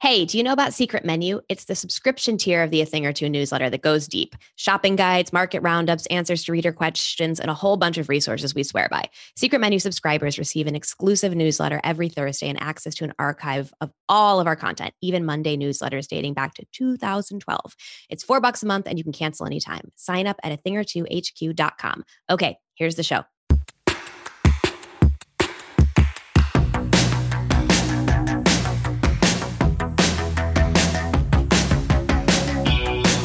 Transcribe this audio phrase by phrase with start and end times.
[0.00, 1.42] Hey, do you know about Secret Menu?
[1.50, 4.34] It's the subscription tier of the A Thing or Two newsletter that goes deep.
[4.56, 8.62] Shopping guides, market roundups, answers to reader questions, and a whole bunch of resources we
[8.62, 9.10] swear by.
[9.36, 13.92] Secret Menu subscribers receive an exclusive newsletter every Thursday and access to an archive of
[14.08, 17.76] all of our content, even Monday newsletters dating back to 2012.
[18.08, 19.90] It's four bucks a month and you can cancel anytime.
[19.96, 22.04] Sign up at a thing or two HQ.com.
[22.30, 23.24] Okay, here's the show.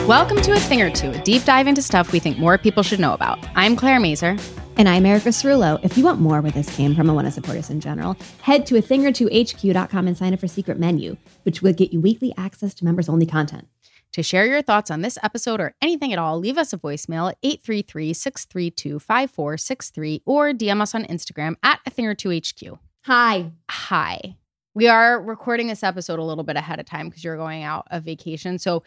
[0.08, 2.84] Welcome to A Thing or Two, a deep dive into stuff we think more people
[2.84, 3.40] should know about.
[3.56, 4.38] I'm Claire Mazur.
[4.78, 5.84] And I'm Erica Cerulo.
[5.84, 8.16] If you want more where this came from and want to support us in general,
[8.44, 11.74] head to a thing or two HQ.com and sign up for Secret Menu, which will
[11.74, 13.68] get you weekly access to members only content.
[14.12, 17.32] To share your thoughts on this episode or anything at all, leave us a voicemail
[17.32, 22.78] at 833 632 5463 or DM us on Instagram at A Thing or Two HQ.
[23.06, 23.50] Hi.
[23.72, 24.36] Hi.
[24.76, 27.88] We are recording this episode a little bit ahead of time because you're going out
[27.90, 28.60] of vacation.
[28.60, 28.84] So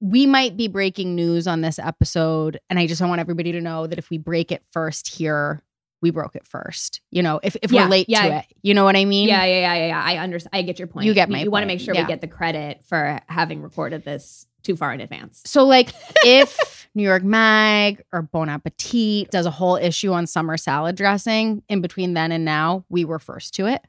[0.00, 2.58] we might be breaking news on this episode.
[2.70, 5.62] And I just want everybody to know that if we break it first here,
[6.02, 7.02] we broke it first.
[7.10, 8.22] You know, if, if Yeah, we're late yeah.
[8.28, 9.28] to it, you know what I mean?
[9.28, 10.02] Yeah, yeah, yeah, yeah, yeah.
[10.02, 10.50] I understand.
[10.54, 11.04] I get your point.
[11.06, 12.02] You get we, my We want to make sure Yeah.
[12.02, 15.42] we get the credit for having recorded this too far in advance.
[15.44, 15.90] So, like,
[16.24, 21.62] if New York Mag or Bon Appetit does a whole issue on summer salad dressing
[21.68, 23.82] in between then and now, we were first to it.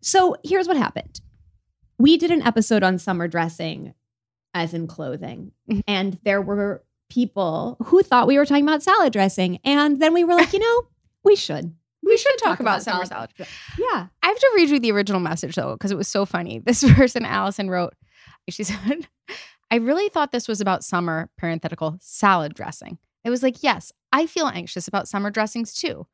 [0.00, 1.20] So here's what happened.
[1.98, 3.94] We did an episode on summer dressing,
[4.54, 5.82] as in clothing, Mhm.
[5.86, 10.24] and there were people who thought we were talking about salad dressing, and then we
[10.24, 10.82] were like, you know,
[11.24, 11.74] we should.
[12.04, 13.30] We should talk about summer salad.
[13.38, 14.06] Yeah.
[14.22, 16.58] I have to read you the original message though, because it was so funny.
[16.64, 17.94] This person, Allison, wrote,
[18.48, 19.06] she said,
[19.70, 22.98] I really thought this was about summer, parenthetical, salad dressing.
[23.24, 26.06] It was like, yes, I feel anxious about summer dressings too.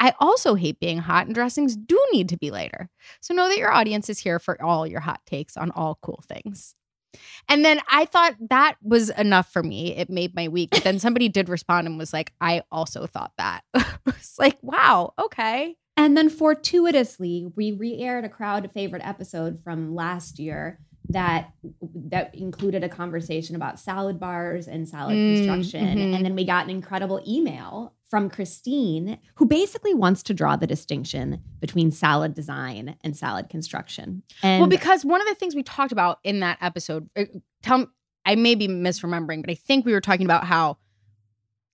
[0.00, 2.88] I also hate being hot, and dressings do need to be lighter.
[3.20, 6.24] So know that your audience is here for all your hot takes on all cool
[6.26, 6.74] things.
[7.48, 9.94] And then I thought that was enough for me.
[9.96, 10.70] It made my week.
[10.70, 13.62] But then somebody did respond and was like, I also thought that.
[14.06, 15.76] it's like, wow, okay.
[15.96, 20.80] And then fortuitously, we re-aired a crowd favorite episode from last year
[21.10, 21.50] that
[22.08, 25.98] that included a conversation about salad bars and salad Mm, construction.
[25.98, 26.14] mhm.
[26.16, 30.68] And then we got an incredible email from Christine, who basically wants to draw the
[30.68, 34.22] distinction between salad design and salad construction.
[34.40, 37.24] And well, because one of the things we talked about in that episode, uh,
[37.64, 37.86] tell me,
[38.24, 40.76] I may be misremembering, but I think we were talking about how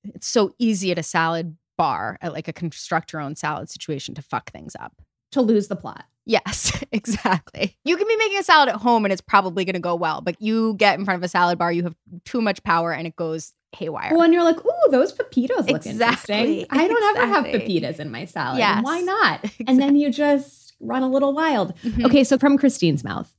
[0.03, 4.15] it's so easy at a salad bar, at like a construct your own salad situation,
[4.15, 4.95] to fuck things up.
[5.33, 6.07] to lose the plot.
[6.25, 7.77] Yes, exactly.
[7.85, 10.23] You can be making a salad at home and it's probably going to go well,
[10.23, 13.07] but you get in front of a salad bar, you have too much power and
[13.07, 14.11] it goes haywire.
[14.13, 16.67] Well, and you're like, ooh, those pepitos look Exactly, interesting.
[16.71, 17.81] I don't ever have exactly.
[17.81, 18.59] pepitas in my salad.
[18.59, 19.45] Yes, Why not?
[19.67, 21.75] And then you just run a little wild.
[21.83, 22.07] Mhm.
[22.07, 23.33] Okay, so from Christine's mouth.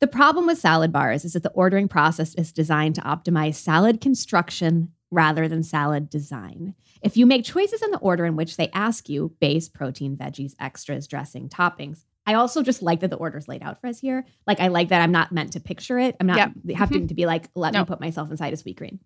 [0.00, 4.00] The problem with salad bars is that the ordering process is designed to optimize salad
[4.00, 6.74] construction rather than salad design.
[7.02, 10.54] If you make choices in the order in which they ask you base, protein, veggies,
[10.58, 12.04] extras, dressing, toppings.
[12.26, 14.24] I also just like that the order's laid out for us here.
[14.46, 16.16] Like I like that I'm not meant to picture it.
[16.20, 16.76] I'm not Yep.
[16.76, 17.80] having to be like, let No.
[17.80, 19.00] me put myself inside a Sweetgreen.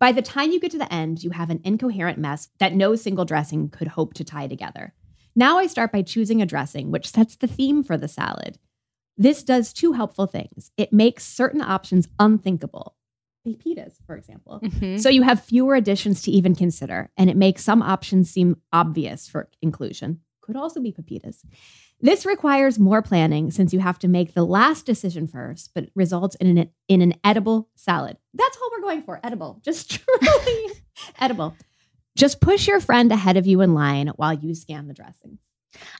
[0.00, 2.96] By the time you get to the end, you have an incoherent mess that no
[2.96, 4.94] single dressing could hope to tie together.
[5.36, 8.58] Now I start by choosing a dressing which sets the theme for the salad.
[9.18, 10.70] This does two helpful things.
[10.78, 12.96] It makes certain options unthinkable.
[13.46, 14.60] Pepitas, for example.
[14.62, 14.98] Mhm.
[15.00, 19.28] So you have fewer additions to even consider, and it makes some options seem obvious
[19.28, 20.20] for inclusion.
[20.40, 21.44] Could also be pepitas.
[22.02, 26.34] This requires more planning since you have to make the last decision first, but results
[26.36, 28.16] in an in an edible salad.
[28.32, 29.60] That's all we're going for, edible.
[29.62, 30.72] Just truly
[31.18, 31.56] edible.
[32.16, 35.38] Just push your friend ahead of you in line while you scan the dressing.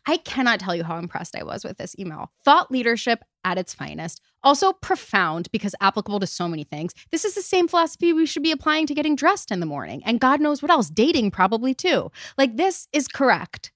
[0.07, 2.33] I cannot tell you how impressed I was with this email.
[2.45, 4.21] Thought leadership at its finest.
[4.43, 6.93] Also profound because applicable to so many things.
[7.13, 10.03] This is the same philosophy we should be applying to getting dressed in the morning.
[10.05, 12.11] And God knows what else, dating probably too.
[12.37, 13.71] Like this is correct.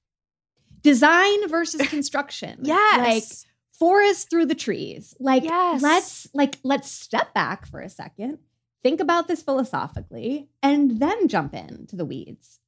[0.84, 2.60] Design versus construction.
[2.62, 2.98] Yes.
[2.98, 3.25] Like
[3.76, 5.14] forest through the trees.
[5.19, 5.82] Like Yes.
[5.82, 8.38] let's like let's step back for a second.
[8.84, 12.60] Think about this philosophically and then jump into the weeds.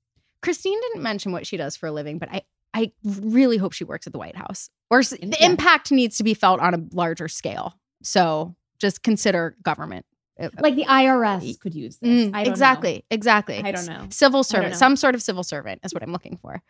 [0.42, 2.42] Christine didn't mention what she does for a living, but I
[2.74, 4.68] I really hope she works at the White House.
[4.90, 5.46] Or the Yeah.
[5.46, 7.78] impact needs to be felt on a larger scale.
[8.02, 10.04] So just consider government.
[10.38, 12.08] Uh, Like the IRS could use this.
[12.10, 12.50] mm, I don't know.
[12.52, 13.56] exactly, exactly.
[13.64, 14.06] I don't know.
[14.10, 14.76] Civil don't servant, know.
[14.78, 16.62] some sort of civil servant is what I'm looking for.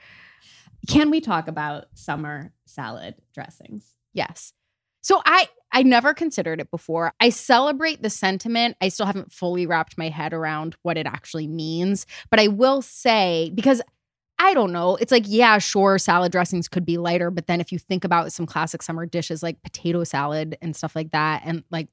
[0.86, 3.94] Can we talk about summer salad dressings?
[4.12, 4.52] Yes.
[5.02, 7.12] So I I never considered it before.
[7.20, 8.76] I celebrate the sentiment.
[8.80, 12.82] I still haven't fully wrapped my head around what it actually means, but I will
[12.82, 13.82] say because
[14.38, 14.96] I don't know.
[14.96, 18.32] It's like, yeah, sure, salad dressings could be lighter, but then if you think about
[18.32, 21.88] some classic summer dishes like potato salad and stuff like that, and like,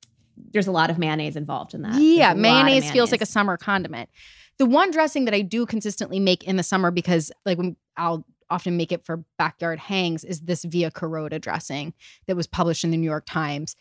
[0.52, 2.02] There's a lot of mayonnaise involved in that.
[2.02, 4.10] Yeah, of mayonnaise feels like a summer condiment.
[4.58, 8.26] The one dressing that I do consistently make in the summer because, like, when I'll
[8.54, 11.94] often make it for backyard hangs is this Via Carota dressing
[12.28, 13.76] that was published in the New York Times.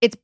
[0.00, 0.16] It's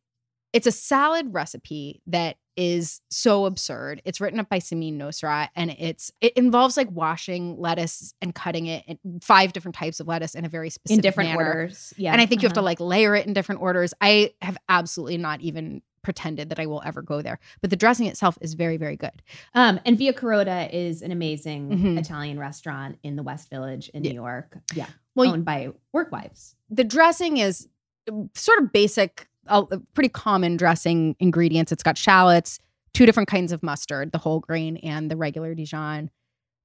[0.53, 4.03] it's a salad recipe that is so absurd.
[4.05, 8.67] It's written up by Samin Nosrat and it's it involves like washing lettuce and cutting
[8.67, 11.47] it in five different types of lettuce in a very specific in different manner.
[11.47, 11.95] orders.
[11.97, 12.13] Yeah.
[12.13, 12.67] And I think you have to uh-huh.
[12.67, 13.95] like layer it in different orders.
[14.01, 17.39] I have absolutely not even pretended that I will ever go there.
[17.61, 19.23] But the dressing itself is very, very good.
[19.55, 21.99] Um, and Via Carota is an amazing Mhm.
[21.99, 24.11] Italian restaurant in the West Village in Yeah.
[24.11, 24.59] New York.
[24.75, 24.89] Yeah.
[25.15, 26.57] Well, owned by work wives.
[26.71, 27.69] the dressing is
[28.11, 29.65] um, sort of basic, a
[29.95, 31.71] pretty common dressing ingredients.
[31.71, 32.59] It's got shallots,
[32.95, 36.11] two different kinds of mustard, the whole grain and the regular Dijon,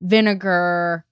[0.02, 1.06] vinegar,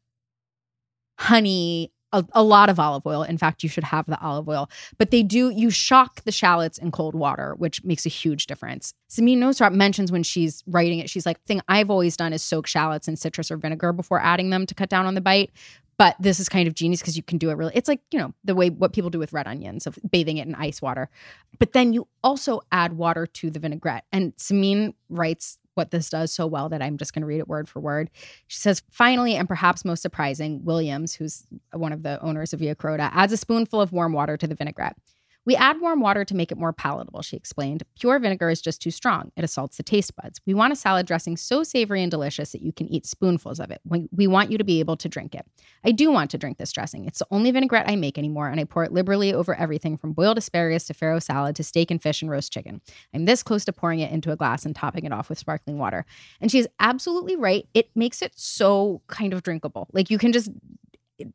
[1.20, 3.24] honey, a, a lot of olive oil.
[3.24, 4.70] In fact, you should have the olive oil.
[4.98, 8.94] But they do, you shock the shallots in cold water, which makes a huge difference.
[9.10, 12.68] Samin Nosrat mentions when she's writing it, she's like, thing I've always done is soak
[12.68, 15.52] shallots in citrus or vinegar before adding them to cut down on the bite.
[15.98, 17.72] But this is kind of genius because you can do it really.
[17.74, 20.48] It's like, you know, the way what people do with red onions of bathing it
[20.48, 21.10] in ice water.
[21.58, 24.04] But then you also add water to the vinaigrette.
[24.12, 27.48] And Samin writes what this does so well that I'm just going to read it
[27.48, 28.10] word for word.
[28.48, 32.76] She says, finally, and perhaps most surprising, Williams, who's one of the owners of Via
[32.76, 34.98] Carota, adds a spoonful of warm water to the vinaigrette.
[35.46, 37.84] We add warm water to make it more palatable, she explained.
[38.00, 39.32] Pure vinegar is just too strong.
[39.36, 40.42] It assaults the taste buds.
[40.46, 43.72] We want a salad dressing so savory and delicious that you can eat spoonfuls of
[43.72, 43.82] it.
[43.86, 45.46] We, want you to be able to drink it.
[45.84, 47.06] I do want to drink this dressing.
[47.06, 50.14] It's the only vinaigrette I make anymore, and I pour it liberally over everything from
[50.14, 52.82] boiled asparagus to farro salad to steak and fish and roast chicken.
[53.14, 55.78] I'm this close to pouring it into a glass and topping it off with sparkling
[55.78, 56.06] water.
[56.42, 57.68] And she's absolutely right.
[57.74, 59.88] It makes it so kind of drinkable.
[59.94, 60.50] Like you can just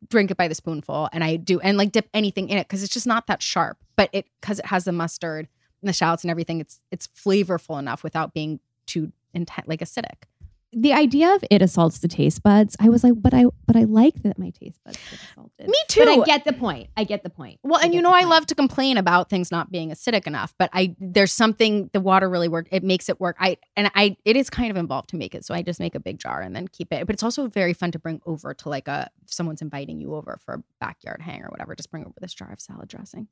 [0.08, 2.82] drink it by the spoonful and I do and like dip anything in it because
[2.82, 3.78] it's just not that sharp.
[3.96, 5.48] But it because it has the mustard
[5.82, 10.24] and the shallots and everything, it's it's flavorful enough without being too intense like acidic.
[10.72, 13.84] The idea of it assaults the taste buds, I was like, but I but I
[13.84, 15.68] like that my taste buds get assaulted.
[15.68, 16.90] Me But I get the point.
[16.96, 17.58] I get the point.
[17.64, 18.30] Well, I and you know, I point.
[18.30, 22.28] love to complain about things not being acidic enough, but I there's something the water
[22.28, 22.68] really worked.
[22.70, 23.36] It makes it work.
[23.40, 25.96] I and I it is kind of involved to make it, so I just make
[25.96, 27.04] a big jar and then keep it.
[27.04, 30.14] But it's also very fun to bring over to like a if someone's inviting you
[30.14, 31.74] over for a backyard hang or whatever.
[31.74, 33.26] Just bring over this jar of salad dressing.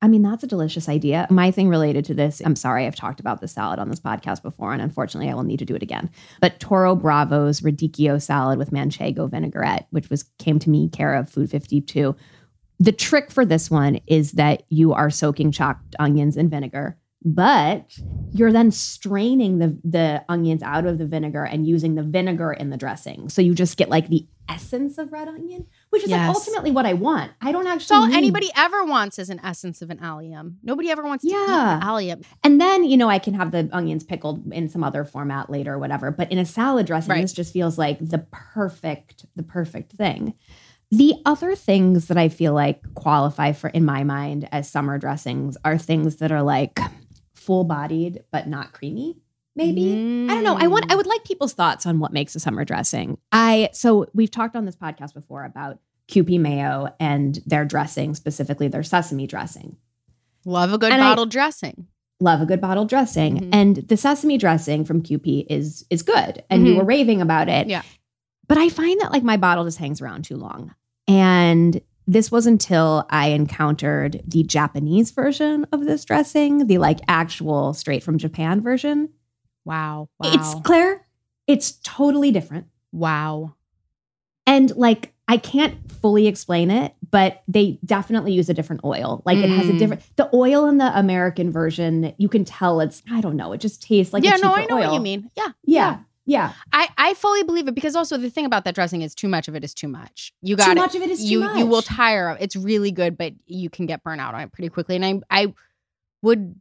[0.00, 1.26] I mean, that's a delicious idea.
[1.28, 4.42] My thing related to this, I'm sorry, I've talked about the salad on this podcast
[4.42, 6.08] before, and unfortunately, I will need to do it again.
[6.40, 11.28] But Toro Bravo's Radicchio salad with Manchego vinaigrette, which was came to me care of
[11.28, 12.14] Food 52.
[12.78, 17.98] The trick for this one is that you are soaking chopped onions in vinegar, but
[18.32, 22.70] you're then straining the the onions out of the vinegar and using the vinegar in
[22.70, 23.28] the dressing.
[23.28, 26.28] So you just get like the essence of red onion, which is Yes.
[26.28, 27.32] like ultimately what I want.
[27.40, 30.58] I don't actually So all need- anybody ever wants is an essence of an allium.
[30.62, 31.44] Nobody ever wants to Yeah.
[31.44, 32.20] eat an allium.
[32.44, 35.74] And then, you know, I can have the onions pickled in some other format later
[35.74, 36.10] or whatever.
[36.10, 37.22] But in a salad dressing, Right.
[37.22, 40.34] this just feels like the perfect, the perfect thing.
[40.90, 45.56] The other things that I feel like qualify for in my mind as summer dressings
[45.64, 46.80] are things that are like
[47.34, 49.16] full bodied but not creamy.
[49.58, 50.26] Maybe.
[50.30, 50.56] I don't know.
[50.58, 53.18] I want I would like people's thoughts on what makes a summer dressing.
[53.32, 55.78] I so we've talked on this podcast before about
[56.10, 59.76] Kewpie mayo and their dressing, specifically their sesame dressing
[60.44, 61.86] love a good And I- bottled dressing.
[62.20, 63.48] love a good bottled dressing Mhm.
[63.52, 66.78] and the sesame dressing from Kewpie is is good and you Mhm.
[66.78, 67.66] were raving about it.
[67.68, 67.82] Yeah.
[68.46, 70.74] But I find that like my bottle just hangs around too long.
[71.06, 77.74] And this was until I encountered the Japanese version of this dressing, the like actual
[77.74, 79.10] straight from Japan version.
[79.64, 80.08] Wow.
[80.18, 80.32] Wow.
[80.34, 81.06] It's Claire,
[81.46, 82.66] it's totally different.
[82.92, 83.54] wow.
[84.46, 89.22] And like I can't fully explain it, but they definitely use a different oil.
[89.26, 89.78] Like it has a Mm.
[89.78, 93.60] different the oil in the American version, you can tell it's I don't know, it
[93.60, 94.84] just tastes like a yeah, no, I know oil.
[94.86, 95.30] what you mean.
[95.36, 95.48] Yeah.
[95.64, 95.98] Yeah.
[96.24, 96.52] Yeah.
[96.72, 99.48] I, I fully believe it because also the thing about that dressing is too much
[99.48, 100.32] of it is too much.
[100.42, 100.74] You got Too it.
[100.76, 103.68] much of it is too you you will tire of it's really good, but you
[103.70, 104.96] can get burnt out on it pretty quickly.
[104.96, 105.54] And I I
[106.22, 106.54] would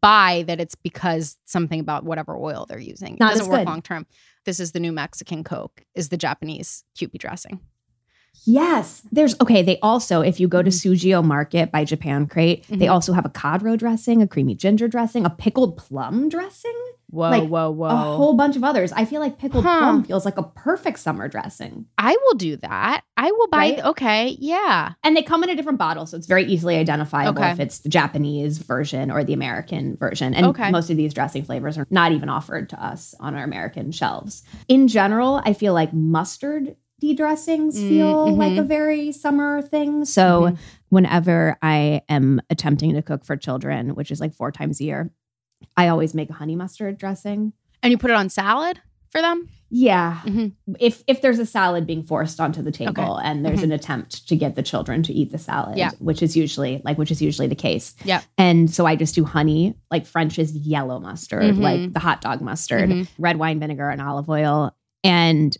[0.00, 3.16] buy that it's because something about whatever oil they're using.
[3.18, 4.06] Not it doesn't work long term.
[4.44, 7.60] This is the new Mexican Coke, is the Japanese Kewpie dressing.
[8.46, 9.02] Yes.
[9.12, 9.62] There's okay.
[9.62, 10.92] They also, if you go to Mm-hmm.
[10.92, 12.90] Sugoi Market by Japan Crate, they Mhm.
[12.92, 16.74] also have a cod roe dressing, a creamy ginger dressing, a pickled plum dressing,
[17.12, 17.88] Whoa, Like, whoa, whoa.
[17.88, 18.92] a whole bunch of others.
[18.92, 19.78] I feel like pickled Huh.
[19.78, 21.86] plum feels like a perfect summer dressing.
[21.98, 23.02] I will do that.
[23.16, 23.84] I will buy Right?
[23.84, 24.92] okay, yeah.
[25.02, 27.50] And they come in a different bottle, so it's very easily identifiable Okay.
[27.50, 30.34] if it's the Japanese version or the American version.
[30.34, 30.70] And Okay.
[30.70, 34.44] most of these dressing flavors are not even offered to us on our American shelves.
[34.68, 36.76] In general, I feel like mustard
[37.14, 38.36] dressings Mm, feel mhm.
[38.36, 40.04] like a very summer thing.
[40.04, 40.58] So Mhm.
[40.90, 45.10] whenever I am attempting to cook for children, which is like four times a year,
[45.76, 47.52] I always make a honey mustard dressing.
[47.82, 48.78] And you put it on salad
[49.10, 49.48] for them?
[49.72, 50.20] Yeah.
[50.24, 50.52] Mhm.
[50.80, 54.34] If if there's a salad being forced onto the table and there's an attempt to
[54.36, 55.78] get the children to eat the salad, Mm-hmm.
[55.78, 55.90] Yeah.
[56.00, 57.94] which is usually like which is usually the case.
[58.04, 58.20] Yeah.
[58.36, 61.60] And so I just do honey, like French's yellow mustard, Mhm.
[61.60, 64.74] like the hot dog mustard, red wine vinegar and olive oil.
[65.04, 65.56] And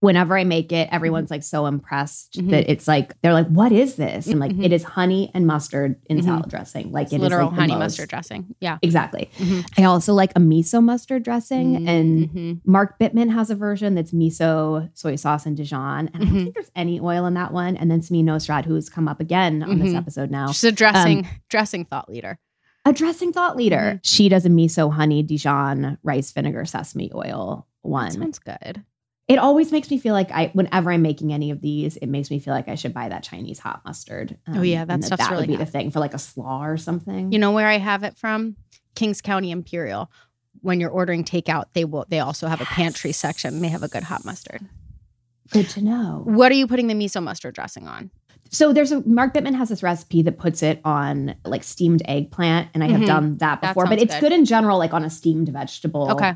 [0.00, 2.50] whenever I make it, everyone's like so impressed Mhm.
[2.50, 4.64] that it's like they're like, "What is this?" And like, Mhm.
[4.64, 6.24] it is honey and mustard in Mhm.
[6.24, 6.90] salad dressing.
[6.90, 8.46] Like It's it is literal like honey mustard dressing.
[8.60, 8.78] Yeah.
[8.82, 9.28] Exactly.
[9.38, 9.66] Mhm.
[9.78, 12.60] I also like a miso mustard dressing, and.
[12.64, 16.08] Mark Bittman has a version that's miso, soy sauce, and Dijon.
[16.14, 17.76] And I don't think there's any oil in that one.
[17.76, 21.26] And then Samin Nosrat, who's come up again on this episode now, She's a dressing
[21.48, 22.38] dressing thought leader.
[22.86, 23.76] a dressing thought leader.
[23.76, 23.96] Mm-hmm.
[24.02, 28.10] She does a miso, honey, Dijon, rice vinegar, sesame oil That one.
[28.10, 28.82] sounds good.
[29.30, 32.32] It always makes me feel like I, whenever I'm making any of these, it makes
[32.32, 34.36] me feel like I should buy that Chinese hot mustard.
[34.48, 35.66] Oh, yeah, and that stuff's that really would be good.
[35.68, 37.30] the thing for like a slaw or something.
[37.30, 38.56] You know where I have it from?
[38.96, 40.10] Kings County Imperial.
[40.62, 43.60] When you're ordering takeout, they will they also have a pantry section.
[43.62, 44.62] They have a good hot mustard.
[45.52, 46.22] good to know.
[46.24, 48.10] What are you putting the miso mustard dressing on?
[48.50, 52.68] So there's a Mark Bittman has this recipe that puts it on like steamed eggplant,
[52.74, 53.06] and I have Mhm.
[53.06, 53.86] done that That before.
[53.86, 54.20] but it's good.
[54.22, 56.10] good in general, like on a steamed vegetable.
[56.10, 56.34] Okay.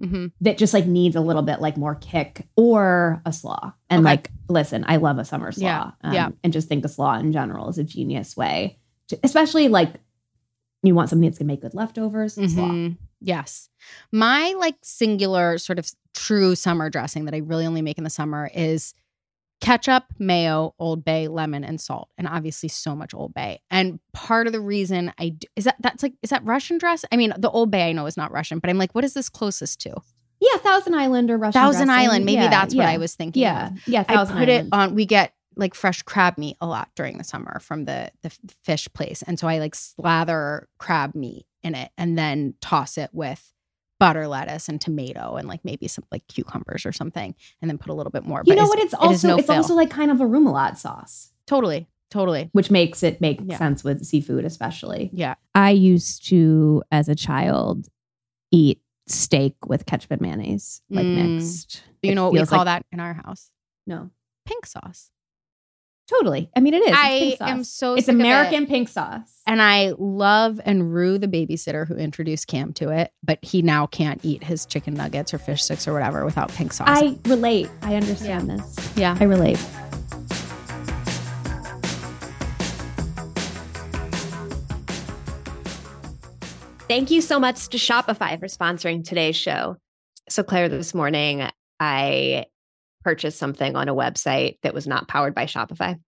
[0.00, 3.72] Hmm That just like needs a little bit like more kick or a slaw.
[3.90, 4.10] And Okay.
[4.12, 5.92] like, listen, I love a summer slaw.
[6.02, 6.28] um, Yeah, yeah.
[6.44, 8.78] And just think a slaw in general is a genius way,
[9.08, 9.94] to, especially like
[10.82, 12.34] you want something that's gonna make good leftovers.
[12.34, 12.42] Slaw.
[12.44, 12.96] Mhm.
[13.20, 13.68] Yes.
[14.12, 18.10] My like singular sort of true summer dressing that I really only make in the
[18.10, 18.94] summer is
[19.60, 23.60] ketchup, mayo, Old Bay, lemon, and salt, and obviously so much Old Bay.
[23.70, 27.04] And part of the reason I do, is that that's like is that Russian dress?
[27.12, 29.14] I mean, the Old Bay I know is not Russian, but I'm like, what is
[29.14, 29.94] this closest to?
[30.40, 32.06] Yeah, Thousand Island or Russian Thousand dressing.
[32.08, 32.24] Island.
[32.24, 32.86] Maybe Yeah, that's what.
[32.86, 33.42] I was thinking.
[33.42, 33.88] Yeah, of.
[33.88, 34.04] yeah.
[34.08, 34.68] I Thousand put Island.
[34.68, 34.94] it on.
[34.94, 38.30] We get like fresh crab meat a lot during the summer from the the
[38.62, 43.10] fish place, and so I like slather crab meat in it and then toss it
[43.12, 43.52] with
[44.00, 47.90] butter, lettuce, and tomato, and like maybe some like cucumbers or something, and then put
[47.90, 48.42] a little bit more.
[48.44, 48.78] You But know what?
[48.78, 49.56] It's it is also no it's fill.
[49.56, 52.48] also like kind of a remoulade sauce, totally, totally.
[52.52, 53.58] which makes it make Yeah.
[53.58, 55.10] sense with seafood, especially.
[55.12, 55.34] Yeah.
[55.54, 57.88] I used to, as a child,
[58.50, 61.36] eat steak with ketchup and mayonnaise, like Mm.
[61.38, 61.82] mixed.
[62.02, 63.50] You It know what we call like- that in our house?
[63.86, 64.10] No,
[64.44, 65.10] Pink sauce.
[66.08, 66.50] Totally.
[66.56, 66.92] I mean, it is.
[66.92, 68.20] I am so It's of it.
[68.20, 69.42] American pink sauce.
[69.46, 73.86] And I love and rue the babysitter who introduced Cam to it, but he now
[73.86, 76.88] can't eat his chicken nuggets or fish sticks or whatever without pink sauce.
[76.90, 77.70] I relate.
[77.82, 78.96] I understand this.
[78.96, 79.16] yeah.
[79.20, 79.58] I relate.
[86.88, 89.76] Thank you so much to Shopify for sponsoring today's show.
[90.30, 91.46] So, Claire, this morning
[91.78, 92.46] I
[93.08, 95.98] purchased something on a website that was not powered by Shopify.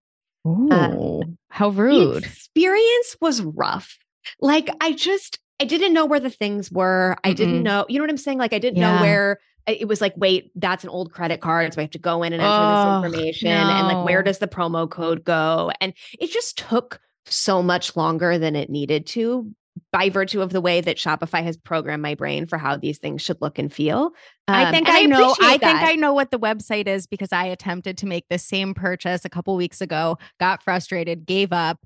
[0.70, 2.24] Um, Ooh, how The rude.
[2.26, 3.96] experience was rough.
[4.38, 7.16] Like, I just, I didn't know where the things were.
[7.24, 8.36] I didn't know, you know what I'm saying?
[8.36, 8.96] Like, I didn't Yeah.
[8.96, 11.72] know where it was like, wait, that's an old credit card.
[11.72, 13.70] So I have to go in and enter Ugh, this information.
[13.70, 15.72] And like, where does the promo code go?
[15.80, 19.50] And it just took so much longer than it needed to
[19.92, 23.22] by virtue of the way that Shopify has programmed my brain for how these things
[23.22, 24.12] should look and feel.
[24.46, 25.30] I Um, think and I, know.
[25.40, 25.82] I appreciate think.
[25.82, 29.28] I know what the website is because I attempted to make the same purchase a
[29.28, 31.78] couple weeks ago, got frustrated, gave up.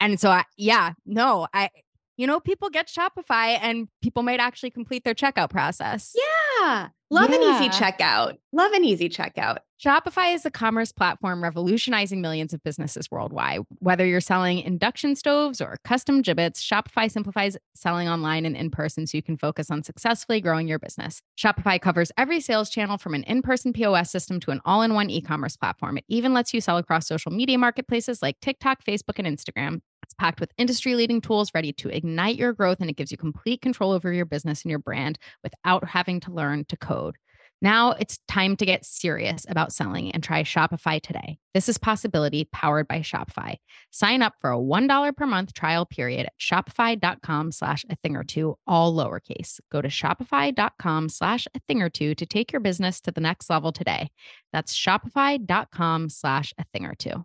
[0.00, 1.70] And so I yeah, no, I
[2.16, 6.14] you know, people get Shopify and people might actually complete their checkout process.
[6.16, 6.88] Yeah.
[7.10, 8.38] Love an easy checkout.
[8.52, 9.58] Love an easy checkout.
[9.84, 13.60] Shopify is the commerce platform revolutionizing millions of businesses worldwide.
[13.80, 19.06] Whether you're selling induction stoves or custom gibbets, Shopify simplifies selling online and in person
[19.06, 21.20] so you can focus on successfully growing your business.
[21.38, 24.94] Shopify covers every sales channel from an in person POS system to an all in
[24.94, 25.98] one e commerce platform.
[25.98, 29.80] It even lets you sell across social media marketplaces like TikTok, Facebook, and Instagram.
[30.14, 33.18] It's packed with industry leading tools ready to ignite your growth, and it gives you
[33.18, 37.16] complete control over your business and your brand without having to learn to code.
[37.60, 41.38] Now it's time to get serious about selling and try Shopify today.
[41.52, 43.56] This is Possibility powered by Shopify.
[43.90, 48.22] Sign up for a $1 per month trial period at shopify.com slash a thing or
[48.22, 49.58] two, all lowercase.
[49.72, 53.50] Go to shopify.com slash a thing or two to take your business to the next
[53.50, 54.10] level today.
[54.52, 57.24] That's shopify.com slash a thing or two.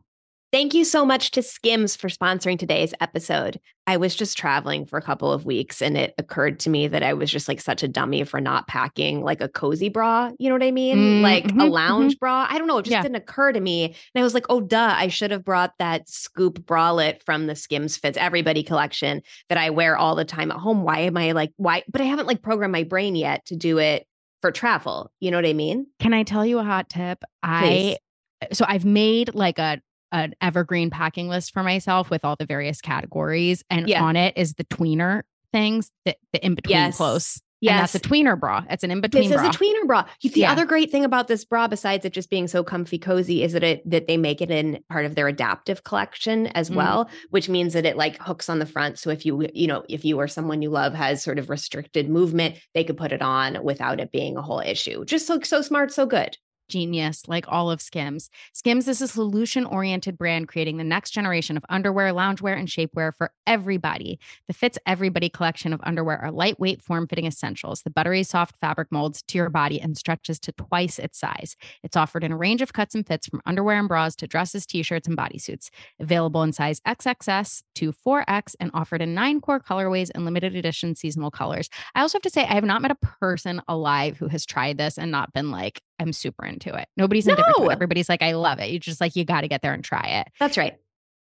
[0.52, 3.60] Thank you so much to Skims for sponsoring today's episode.
[3.86, 7.04] I was just traveling for a couple of weeks and it occurred to me that
[7.04, 10.32] I was just like such a dummy for not packing like a cozy bra.
[10.40, 10.98] You know what I mean?
[10.98, 12.48] Mm, like a mhm, lounge bra.
[12.50, 12.80] I don't know.
[12.80, 13.04] It just Yeah.
[13.04, 13.86] didn't occur to me.
[13.86, 17.56] And I was like, oh, duh, I should have brought that scoop bralette from the
[17.56, 20.82] Skims Fits Everybody collection that I wear all the time at home.
[20.82, 21.84] Why am I like, why?
[21.88, 24.08] But I haven't like programmed my brain yet to do it
[24.42, 25.12] for travel.
[25.20, 25.86] You know what I mean?
[26.00, 27.24] Can I tell you a hot tip?
[27.44, 27.98] Please.
[28.42, 32.46] I so I've made like a an evergreen packing list for myself with all the
[32.46, 34.04] various categories, and Yeah.
[34.04, 36.98] on it is the tweener things, the, the in between Yes.
[36.98, 37.42] clothes.
[37.62, 38.64] And that's a tweener bra.
[38.70, 39.50] It's an in between This bra.
[39.50, 40.06] is a tweener bra.
[40.24, 40.52] The Yeah.
[40.54, 43.64] other great thing about this bra, besides it just being so comfy cozy, is that
[43.64, 46.76] it that they make it in part of their adaptive collection as Mm.
[46.76, 48.98] well, which means that it like hooks on the front.
[48.98, 52.10] So if you you know if you or someone you love has sort of restricted
[52.10, 55.04] movement, they could put it on without it being a whole issue.
[55.04, 56.38] Just so so smart, so good.
[56.70, 58.30] Genius like all of Skims.
[58.54, 63.14] Skims is a solution oriented brand creating the next generation of underwear, loungewear, and shapewear
[63.14, 64.20] for everybody.
[64.48, 67.82] The Fits Everybody collection of underwear are lightweight, form fitting essentials.
[67.82, 71.56] The buttery soft fabric molds to your body and stretches to twice its size.
[71.84, 74.66] It's offered in a range of cuts and fits from underwear and bras to dresses,
[74.66, 75.70] t shirts, and bodysuits.
[76.00, 80.96] Available in size XXS to 4X and offered in nine core colorways and limited edition
[80.96, 81.70] seasonal colors.
[81.96, 84.78] I also have to say, I have not met a person alive who has tried
[84.78, 86.88] this and not been like, I'm super into it.
[86.98, 87.70] Nobody's indifferent to No.
[87.70, 87.74] it.
[87.74, 88.70] Everybody's like, I love it.
[88.70, 90.28] You just like, you got to get there and try it.
[90.40, 90.78] That's right.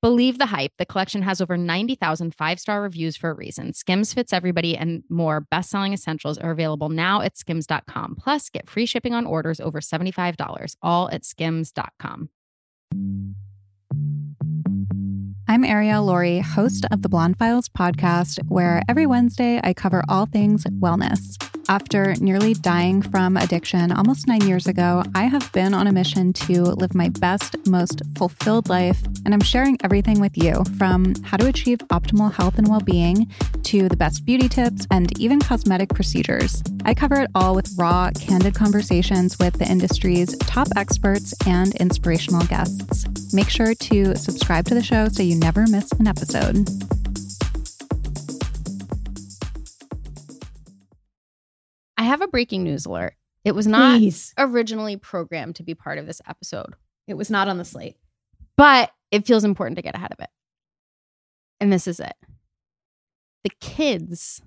[0.00, 0.73] Believe the hype.
[0.79, 3.73] The collection has over 90,000 five star reviews for a reason.
[3.73, 8.17] Skims fits everybody, and more best selling essentials are available now at skims.com.
[8.19, 12.31] Plus, get free shipping on orders over $75, all at skims.com.
[15.49, 20.27] I'm Ariel Laurie, host of the Blonde Files podcast, where every Wednesday I cover all
[20.27, 21.37] things wellness.
[21.68, 26.33] After nearly dying from addiction almost nine years ago, I have been on a mission
[26.35, 31.37] to live my best, most fulfilled life, and I'm sharing everything with you from how
[31.37, 33.29] to achieve optimal health and well being
[33.64, 36.62] to the best beauty tips and even cosmetic procedures.
[36.85, 42.44] I cover it all with raw, candid conversations with the industry's top experts and inspirational
[42.46, 43.33] guests.
[43.33, 46.68] Make sure to subscribe to the show so you never miss an episode.
[52.33, 53.14] Breaking news alert.
[53.45, 54.35] It was not Please.
[54.38, 56.75] originally programmed to be part of this episode,
[57.07, 57.97] It was not on the slate.
[58.57, 60.31] but it feels important to get ahead of it.
[61.61, 62.14] And this is it.
[63.45, 64.40] The kids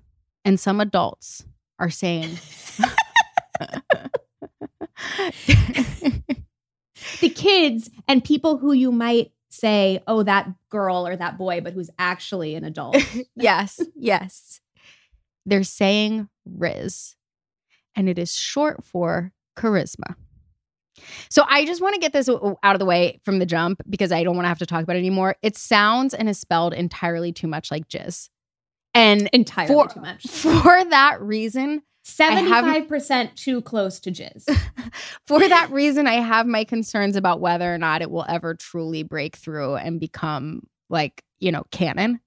[0.44, 1.44] and some adults
[1.78, 2.30] are saying
[7.20, 11.72] The kids and people who you might say, oh, that girl or that boy, but
[11.72, 12.96] who's actually an adult.
[13.36, 14.60] yes, yes.
[15.46, 17.15] They're saying Riz,
[17.96, 20.14] and it is short for charisma.
[21.28, 24.12] So I just want to get this out of the way from the jump because
[24.12, 25.36] I don't want to have to talk about it anymore.
[25.42, 28.28] It sounds and is spelled entirely too much like jizz.
[28.94, 30.26] And Entirely for, too much.
[30.26, 34.44] for that reason, 75% too close to jizz.
[35.26, 39.02] for that reason, I have my concerns about whether or not it will ever truly
[39.02, 42.20] break through and become like, you know, canon.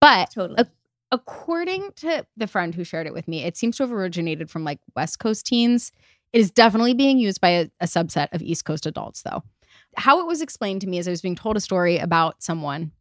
[0.00, 0.64] But Totally.
[1.12, 4.64] According to the friend who shared it with me, it seems to have originated from
[4.64, 5.92] like West Coast teens.
[6.32, 9.42] It is definitely being used by a, a subset of East Coast adults, though.
[9.96, 12.92] How it was explained to me is I was being told a story about someone,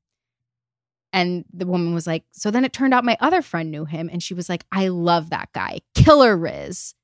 [1.14, 4.10] and the woman was like, So then it turned out my other friend knew him,
[4.12, 6.96] and she was like, I love that guy, Killer Riz.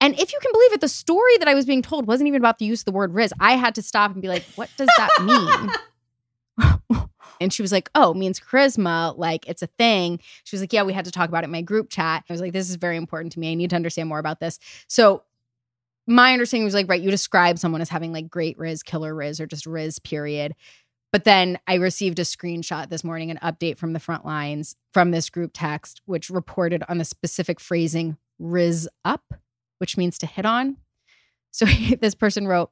[0.00, 2.40] And if you can believe it, the story that I was being told wasn't even
[2.40, 3.32] about the use of the word Riz.
[3.40, 5.70] I had to stop and be like, What does that mean?
[7.40, 9.16] And she was like, Oh, means charisma.
[9.16, 10.20] Like it's a thing.
[10.44, 12.24] She was like, Yeah, we had to talk about it in my group chat.
[12.28, 13.52] I was like, This is very important to me.
[13.52, 14.58] I need to understand more about this.
[14.88, 15.22] So
[16.08, 19.40] my understanding was like, right, you describe someone as having like great Riz, killer Riz,
[19.40, 20.54] or just Riz, period.
[21.12, 25.10] But then I received a screenshot this morning, an update from the front lines from
[25.10, 29.34] this group text, which reported on the specific phrasing "riz up,"
[29.78, 30.78] which means to hit on.
[31.50, 31.66] So
[32.00, 32.70] this person wrote,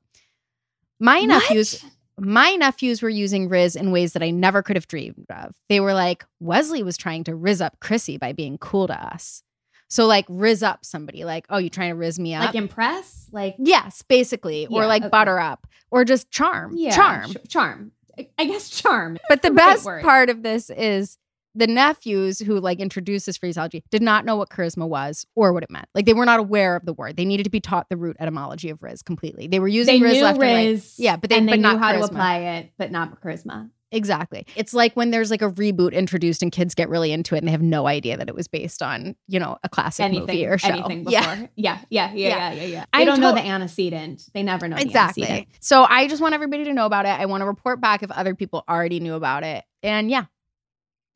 [0.99, 1.85] "My nephews."
[2.19, 5.55] My nephews were using Riz in ways that I never could have dreamed of.
[5.69, 9.43] They were like, Wesley was trying to Riz up Chrissy by being cool to us.
[9.89, 12.47] So, like, Riz up somebody, like, oh, you trying to Riz me up?
[12.47, 13.29] Like impress?
[13.33, 14.67] Like yes, basically.
[14.67, 15.11] or like okay.
[15.11, 16.73] butter up, or just charm.
[16.75, 17.31] yeah, Charm.
[17.33, 17.93] ch- charm.
[18.39, 19.19] I- guess charm.
[19.29, 21.19] But the right best part of this is
[21.57, 25.63] the nephews who like introduced this phraseology did not know what charisma was or what
[25.63, 25.89] it meant.
[25.95, 27.17] Like they were not aware of the word.
[27.17, 29.47] They needed to be taught the root etymology of Riz completely.
[29.47, 30.83] They were using They Riz left and right.
[30.99, 32.05] Yeah, but they, and they but knew not how to charisma.
[32.11, 33.71] apply it, but not charisma.
[33.93, 34.45] Exactly.
[34.57, 37.47] It's like when there's like a reboot introduced and kids get really into it and
[37.47, 40.45] they have no idea that it was based on, you know, a classic anything movie
[40.47, 40.69] or show.
[40.69, 41.13] anything before.
[41.21, 41.37] Yeah.
[41.37, 42.29] Yeah, yeah, yeah, yeah, Yeah.
[42.53, 42.67] yeah, yeah.
[42.67, 42.85] yeah.
[42.93, 44.25] I don't know the antecedent.
[44.35, 45.23] They never know the Exactly.
[45.23, 45.49] antecedent.
[45.61, 47.11] So I just want everybody to know about it.
[47.11, 49.65] I want to report back if other people already knew about it.
[49.85, 50.25] And yeah,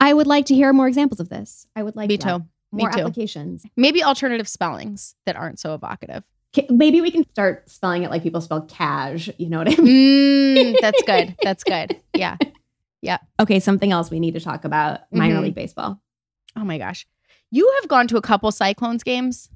[0.00, 1.66] I would like to hear more examples of this.
[1.76, 2.38] I would like me too.
[2.72, 3.00] Me more too.
[3.00, 3.64] applications.
[3.76, 6.24] Maybe alternative spellings that aren't so evocative.
[6.68, 9.28] Maybe we can start spelling it like people spell cash.
[9.38, 10.74] You know what I mean?
[10.74, 11.36] Mm, that's good.
[11.42, 12.00] That's good.
[12.14, 12.36] Yeah.
[13.02, 13.18] Yeah.
[13.40, 15.42] Okay, something else we need to talk about minor Mhm.
[15.42, 16.00] league baseball.
[16.56, 17.06] Oh my gosh.
[17.50, 19.48] You have gone to a couple Cyclones games.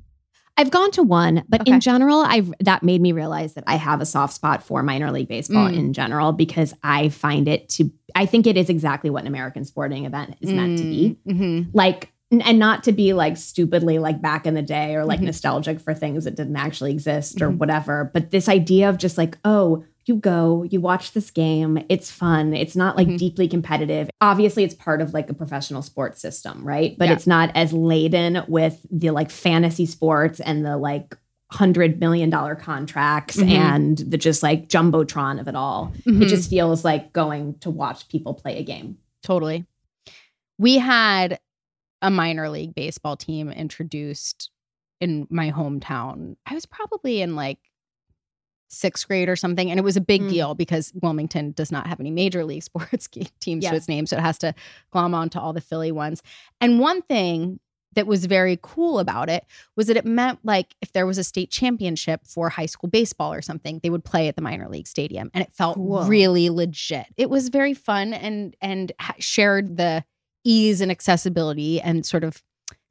[0.56, 1.72] I've gone to one, but Okay.
[1.72, 5.10] in general, I've that made me realize that I have a soft spot for minor
[5.10, 5.76] league baseball Mm.
[5.76, 9.64] in general because I find it to I think it is exactly what an American
[9.64, 11.18] sporting event is meant to be.
[11.28, 11.70] Mm-hmm.
[11.72, 15.24] Like and not to be like stupidly like back in the day or like Mhm.
[15.24, 17.58] nostalgic for things that didn't actually exist or Mhm.
[17.58, 22.10] whatever, but this idea of just like, oh, you go, you watch this game, it's
[22.10, 22.52] fun.
[22.54, 23.18] It's not like Mhm.
[23.18, 24.10] deeply competitive.
[24.20, 26.96] Obviously, it's part of like a professional sports system, right?
[26.98, 27.14] But Yeah.
[27.14, 31.16] it's not as laden with the like fantasy sports and the like
[31.52, 33.48] hundred million dollar contracts Mhm.
[33.50, 35.92] and the just like jumbotron of it all.
[36.06, 36.22] Mm-hmm.
[36.22, 38.98] It just feels like going to watch people play a game.
[39.22, 39.64] Totally.
[40.58, 41.38] We had
[42.02, 44.50] a minor league baseball team introduced
[45.00, 46.36] in my hometown.
[46.46, 47.58] I was probably in like
[48.68, 49.70] sixth grade or something.
[49.70, 50.28] And it was a big Mm.
[50.30, 53.08] deal because Wilmington does not have any major league sports
[53.40, 53.70] teams Yeah.
[53.70, 54.06] to its name.
[54.06, 54.54] So it has to
[54.90, 56.22] glom on to all the Philly ones.
[56.60, 57.60] And one thing
[57.94, 59.44] that was very cool about it
[59.76, 63.32] was that it meant like if there was a state championship for high school baseball
[63.32, 66.02] or something, they would play at the minor league stadium, and it felt Cool.
[66.04, 67.06] really legit.
[67.16, 70.04] It was very fun and and ha- shared the
[70.44, 72.42] ease and accessibility and sort of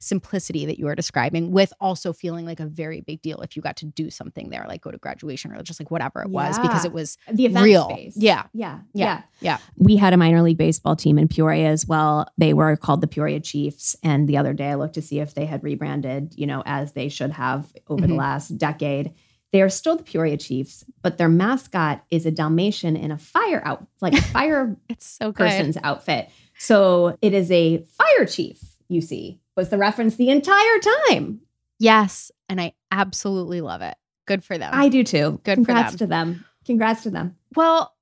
[0.04, 3.62] simplicity that you were describing with also feeling like a very big deal if you
[3.62, 6.58] got to do something there like go to graduation or just like whatever it was
[6.58, 7.88] because it was The event Real.
[7.90, 8.16] space.
[8.16, 8.44] Yeah.
[8.52, 8.80] Yeah.
[8.92, 9.04] Yeah.
[9.04, 9.22] Yeah.
[9.40, 9.58] Yeah.
[9.76, 12.26] We had a minor league baseball team in Peoria as well.
[12.38, 13.96] They were called the Peoria Chiefs.
[14.02, 16.92] And the other day I looked to see if they had rebranded, you know, as
[16.92, 18.18] they should have over the Mhm.
[18.18, 19.12] last decade.
[19.52, 23.62] They are still the Peoria Chiefs, but their mascot is a Dalmatian in a fire
[23.64, 25.46] out, like a fire it's so good.
[25.46, 26.28] person's outfit.
[26.58, 31.40] So it is a fire chief, you see, was the reference the entire time.
[31.78, 35.40] yes and i absolutely love it good for them I do too.
[35.44, 35.98] Good for Congrats them.
[35.98, 36.44] to them.
[36.64, 37.36] Congrats to them.
[37.54, 37.94] Well,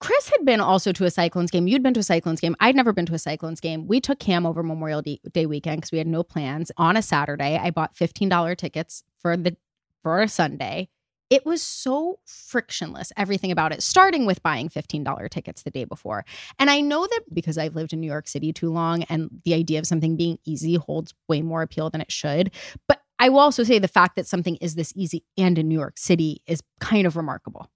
[0.00, 1.68] Chris had been also to a Cyclones game.
[1.68, 2.56] You'd been to a Cyclones game.
[2.58, 3.86] I'd never been to a Cyclones game.
[3.86, 6.72] We took Cam over Memorial Day weekend because we had no plans.
[6.76, 9.56] On a Saturday, I bought $15 tickets for the
[10.02, 10.88] for a Sunday.
[11.32, 16.26] It was so frictionless, everything about it, starting with buying $15 tickets the day before.
[16.58, 19.54] And I know that because I've lived in New York City too long and the
[19.54, 22.50] idea of something being easy holds way more appeal than it should.
[22.86, 25.78] But I will also say the fact that something is this easy and in New
[25.78, 27.70] York City is kind of remarkable.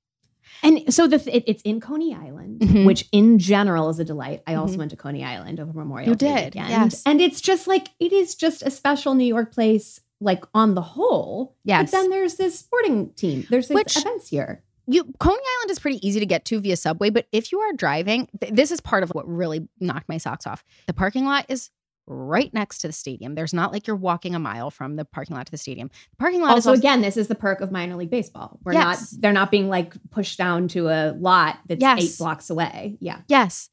[0.63, 2.85] And so the it, it's in Coney Island, Mhm.
[2.87, 4.43] which in general is a delight.
[4.47, 4.79] I also Mhm.
[4.79, 6.71] went to Coney Island over Memorial You Day did, weekend.
[6.71, 7.03] yes.
[7.07, 10.83] And it's just like it is just a special New York place, like on the
[10.83, 11.57] whole.
[11.65, 11.91] Yes.
[11.91, 13.47] But then there's this sporting team.
[13.51, 14.63] There's these Which- events here.
[14.87, 17.73] you Coney Island is pretty easy to get to via subway, but if you are
[17.73, 20.65] driving, th- this is part of what really knocked my socks off.
[20.87, 21.71] The parking lot is
[22.09, 23.35] right next to the stadium.
[23.35, 25.89] There's not like you're walking a mile from the parking lot to the stadium.
[26.13, 28.61] The parking lot is Also, again, this is the perk of minor league baseball.
[28.63, 29.13] We're Yes.
[29.13, 32.01] not they're not being like pushed down to a lot that's Yes.
[32.01, 32.97] eight blocks away.
[33.01, 33.23] Yeah.
[33.27, 33.71] Yes.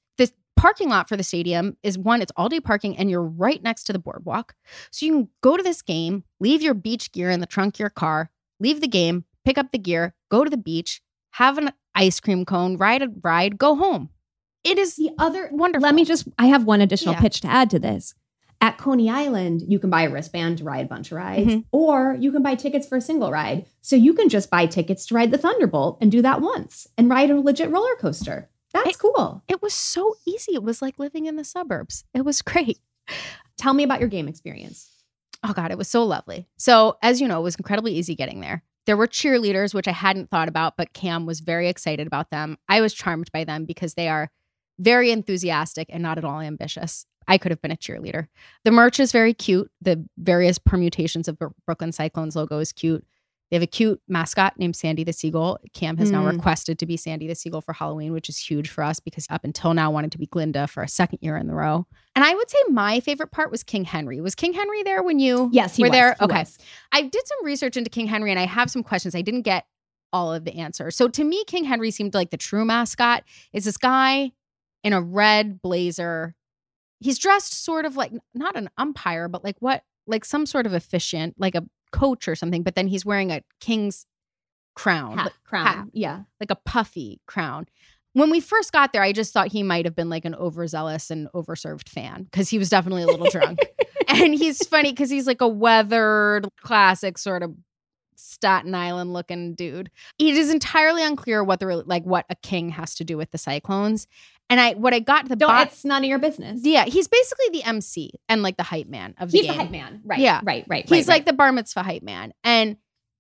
[0.63, 3.84] Parking lot for the stadium is one, it's all day parking and you're right next
[3.84, 4.56] to the boardwalk.
[4.91, 7.80] So you can go to this game, leave your beach gear in the trunk of
[7.82, 11.71] your car, leave the game, pick up the gear, go to the beach, have an
[11.93, 14.08] ice cream cone, ride a ride, go home.
[14.63, 15.84] It is The other wonderful.
[15.84, 17.19] Let me just I have one additional Yeah.
[17.19, 18.15] pitch to add to this.
[18.62, 21.65] At Coney Island, you can buy a wristband to ride a bunch of rides, Mhm.
[21.73, 23.65] or you can buy tickets for a single ride.
[23.82, 27.10] So you can just buy tickets to ride the Thunderbolt and do that once and
[27.10, 28.49] ride a legit roller coaster.
[28.74, 29.44] That's It- cool.
[29.48, 30.54] It was so easy.
[30.54, 32.04] It was like living in the suburbs.
[32.14, 32.80] It was great.
[33.58, 34.90] Tell me about your game experience.
[35.44, 36.48] Oh God, it was so lovely.
[36.58, 38.64] So, as you know, it was incredibly easy getting there.
[38.86, 42.58] There were cheerleaders, which I hadn't thought about, but Cam was very excited about them.
[42.68, 44.30] I was charmed by them because they are
[44.80, 47.06] very enthusiastic and not at all ambitious.
[47.28, 48.28] I could have been a cheerleader.
[48.66, 49.72] The merch is very cute.
[49.82, 53.06] The various permutations of the Brooklyn Cyclones logo is cute.
[53.54, 55.60] They have a cute mascot named Sandy the Seagull.
[55.76, 56.32] Cam has now Mm.
[56.32, 59.44] requested to be Sandy the Seagull for Halloween, which is huge for us because up
[59.44, 61.86] until now wanted to be Glinda for a second year in the row.
[62.16, 64.20] And I would say my favorite part was King Henry.
[64.22, 65.96] Was King Henry there when you Yes, he were was.
[65.96, 66.16] there?
[66.18, 66.39] He okay.
[66.39, 66.58] was.
[66.92, 69.13] I did some research into King Henry and I have some questions.
[69.13, 69.68] I didn't get
[70.12, 70.96] all of the answers.
[70.96, 74.32] So to me, King Henry seemed like the true mascot is this guy
[74.84, 76.34] in a red blazer.
[77.02, 80.74] He's dressed sort of like not an umpire, but like what, like some sort of
[80.74, 81.63] officiant, like a
[81.94, 82.64] coach or something.
[82.64, 84.06] But then he's wearing a king's
[84.76, 85.66] crown, Hat, like- crown.
[85.68, 86.24] hat, Yeah.
[86.42, 87.68] like a puffy crown.
[88.14, 91.10] When we first got there, I just thought he might have been like an overzealous
[91.10, 93.60] and overserved fan because he was definitely a little drunk.
[94.08, 97.56] and he's funny because he's like a weathered, classic sort of
[98.16, 99.90] Staten Island looking dude.
[100.20, 103.38] It is entirely unclear what the like what a king has to do with the
[103.40, 104.08] Cyclones.
[104.50, 105.68] And I what I got to the Don't, bottom.
[105.70, 106.62] it's none of your business.
[106.64, 109.58] Yeah, he's basically the MC and like the hype man of the He's game.
[109.58, 110.02] the hype man.
[110.04, 110.20] Right.
[110.20, 110.42] Yeah.
[110.44, 110.66] Right.
[110.68, 110.88] Right.
[110.88, 112.34] He's right, like the bar mitzvah hype man.
[112.44, 112.78] And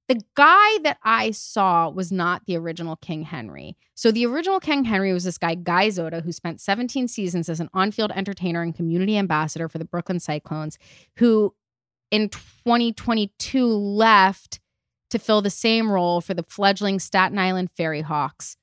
[0.09, 3.77] the guy that I saw was not the original King Henry.
[3.95, 7.61] So the original King Henry was this guy, Guy Zoda, who spent 17 seasons as
[7.61, 10.77] an on-field entertainer and community ambassador for the Brooklyn Cyclones,
[11.17, 11.55] who
[12.11, 14.59] in 2022 left
[15.09, 18.57] to fill the same role for the fledgling Staten Island Ferry Hawks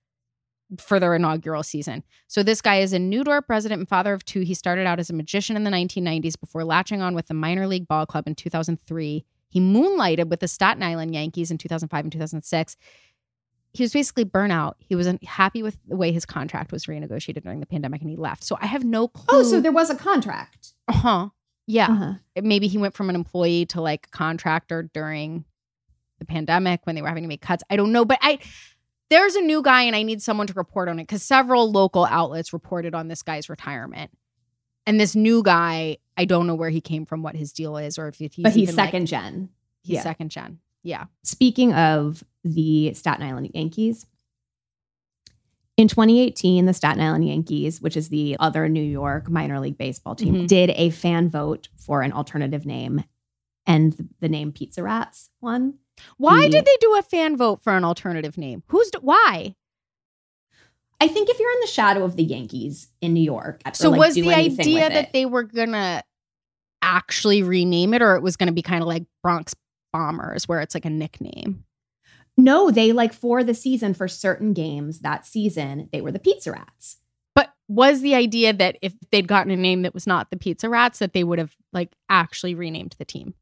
[0.78, 2.02] for their inaugural season.
[2.28, 4.40] So this guy is a New York president and father of two.
[4.40, 7.66] He started out as a magician in the 1990s before latching on with the minor
[7.66, 9.24] league ball club in 2003.
[9.48, 12.76] He moonlighted with the Staten Island Yankees in 2005 and 2006.
[13.72, 14.74] He was basically burnout.
[14.78, 18.16] He wasn't happy with the way his contract was renegotiated during the pandemic and he
[18.16, 18.44] left.
[18.44, 19.40] So I have no clue.
[19.40, 20.72] Oh, so there was a contract.
[20.88, 21.28] uh-huh.
[21.66, 21.88] Yeah.
[21.88, 22.12] Uh-huh.
[22.42, 25.44] Maybe he went from an employee to like a contractor during
[26.18, 27.62] the pandemic when they were having to make cuts.
[27.70, 28.40] I don't know, but I
[29.10, 32.06] there's a new guy and I need someone to report on it because several local
[32.06, 34.10] outlets reported on this guy's retirement.
[34.86, 37.98] And this new guy, I don't know where he came from, what his deal is,
[37.98, 39.50] or if he's but he's even, like- second gen.
[39.82, 40.02] he's yeah.
[40.02, 40.58] second gen.
[40.82, 41.04] Yeah.
[41.22, 44.06] Speaking of the Staten Island Yankees,
[45.76, 50.14] in 2018, the Staten Island Yankees, which is the other New York minor league baseball
[50.14, 50.46] team, Mhm.
[50.46, 53.04] did a fan vote for an alternative name,
[53.66, 55.74] and the name Pizza Rats won.
[56.16, 56.64] Why did mm-hmm.
[56.64, 58.62] they do a fan vote for an alternative name?
[58.68, 59.54] Who's why?
[61.00, 63.90] I think if you're in the shadow of the Yankees in New York, uh, So
[63.90, 66.02] like, was the idea that it- they were gonna
[66.82, 69.54] actually rename it, or it was gonna be kind of like Bronx
[69.92, 71.64] Bombers, where it's like a nickname?
[72.36, 76.52] no, they like for the season for certain games that season they were the Pizza
[76.52, 76.98] Rats.
[77.34, 80.68] But was the idea that if they'd gotten a name that was not the Pizza
[80.68, 83.34] Rats, that they would have like actually renamed the team?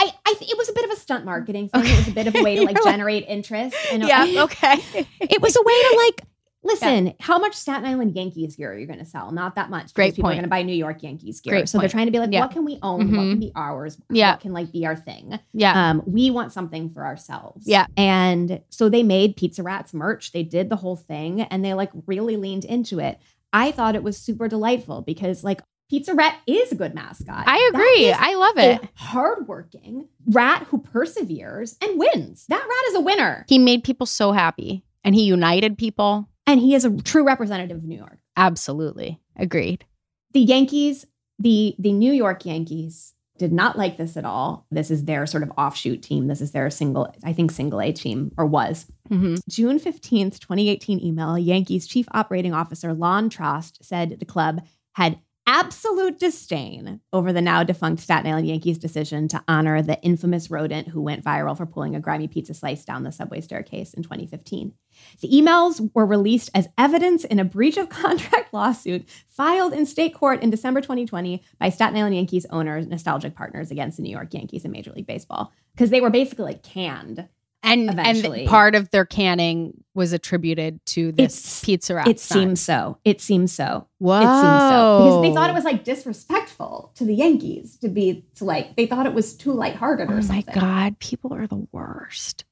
[0.00, 1.84] I, I th- it was a bit of a stunt marketing thing.
[1.84, 3.76] It was a bit of a way to like generate interest.
[3.92, 4.24] And yeah.
[4.44, 4.74] Okay.
[5.20, 6.22] it was a way to like
[6.62, 7.14] listen.
[7.20, 9.30] How much Staten Island Yankees gear are you going to sell?
[9.32, 9.84] Not that much.
[9.84, 10.38] because Great People are point.
[10.38, 11.52] going to buy New York Yankees gear.
[11.54, 12.40] Great so they're trying to be like, Yeah.
[12.40, 12.98] what can we own?
[13.10, 13.30] What Mhm.
[13.32, 13.98] can be ours?
[14.10, 14.32] Yeah.
[14.32, 15.38] What can like be our thing?
[15.52, 15.90] yeah.
[15.90, 17.66] Um, we want something for ourselves.
[17.66, 17.86] Yeah.
[17.96, 20.32] And so they made Pizza Rats merch.
[20.32, 23.18] They did the whole thing and they like really leaned into it.
[23.52, 25.60] I thought it was super delightful because like
[25.90, 27.44] Pizza Rat is a good mascot.
[27.48, 28.12] I agree.
[28.12, 28.88] I love a it.
[28.94, 32.46] hardworking rat who perseveres and wins.
[32.48, 33.44] That rat is a winner.
[33.48, 36.28] He made people so happy, and he united people.
[36.46, 38.18] And he is a true representative of New York.
[38.36, 39.84] Absolutely agreed.
[40.32, 41.06] The Yankees,
[41.40, 44.66] the the New York Yankees did not like this at all.
[44.70, 46.28] This is their sort of offshoot team.
[46.28, 48.86] This is their single, I think, single A team or was.
[49.08, 55.18] hmm June 15th, 2018 email, Yankees chief operating officer Lon Trost said the club had
[55.52, 60.86] absolute disdain over the now defunct Staten Island Yankees decision to honor the infamous rodent
[60.86, 64.72] who went viral for pulling a grimy pizza slice down the subway staircase in 2015.
[65.20, 70.14] The emails were released as evidence in a breach of contract lawsuit filed in state
[70.14, 74.32] court in December 2020 by Staten Island Yankees owners, nostalgic partners against the New York
[74.32, 77.28] Yankees and Major League Baseball, because they were basically canned
[77.62, 78.40] And Eventually.
[78.40, 82.02] and part of their canning was attributed to this It's- pizza.
[82.06, 82.38] It sign.
[82.38, 82.96] seems so.
[83.04, 83.86] It seems so.
[83.98, 84.16] Whoa.
[84.18, 88.24] It seems so because they thought it was like disrespectful to the Yankees to be
[88.36, 90.44] to like they thought it was too lighthearted or something.
[90.56, 92.44] Oh my god, people are the worst.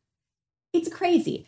[0.74, 1.46] it's crazy.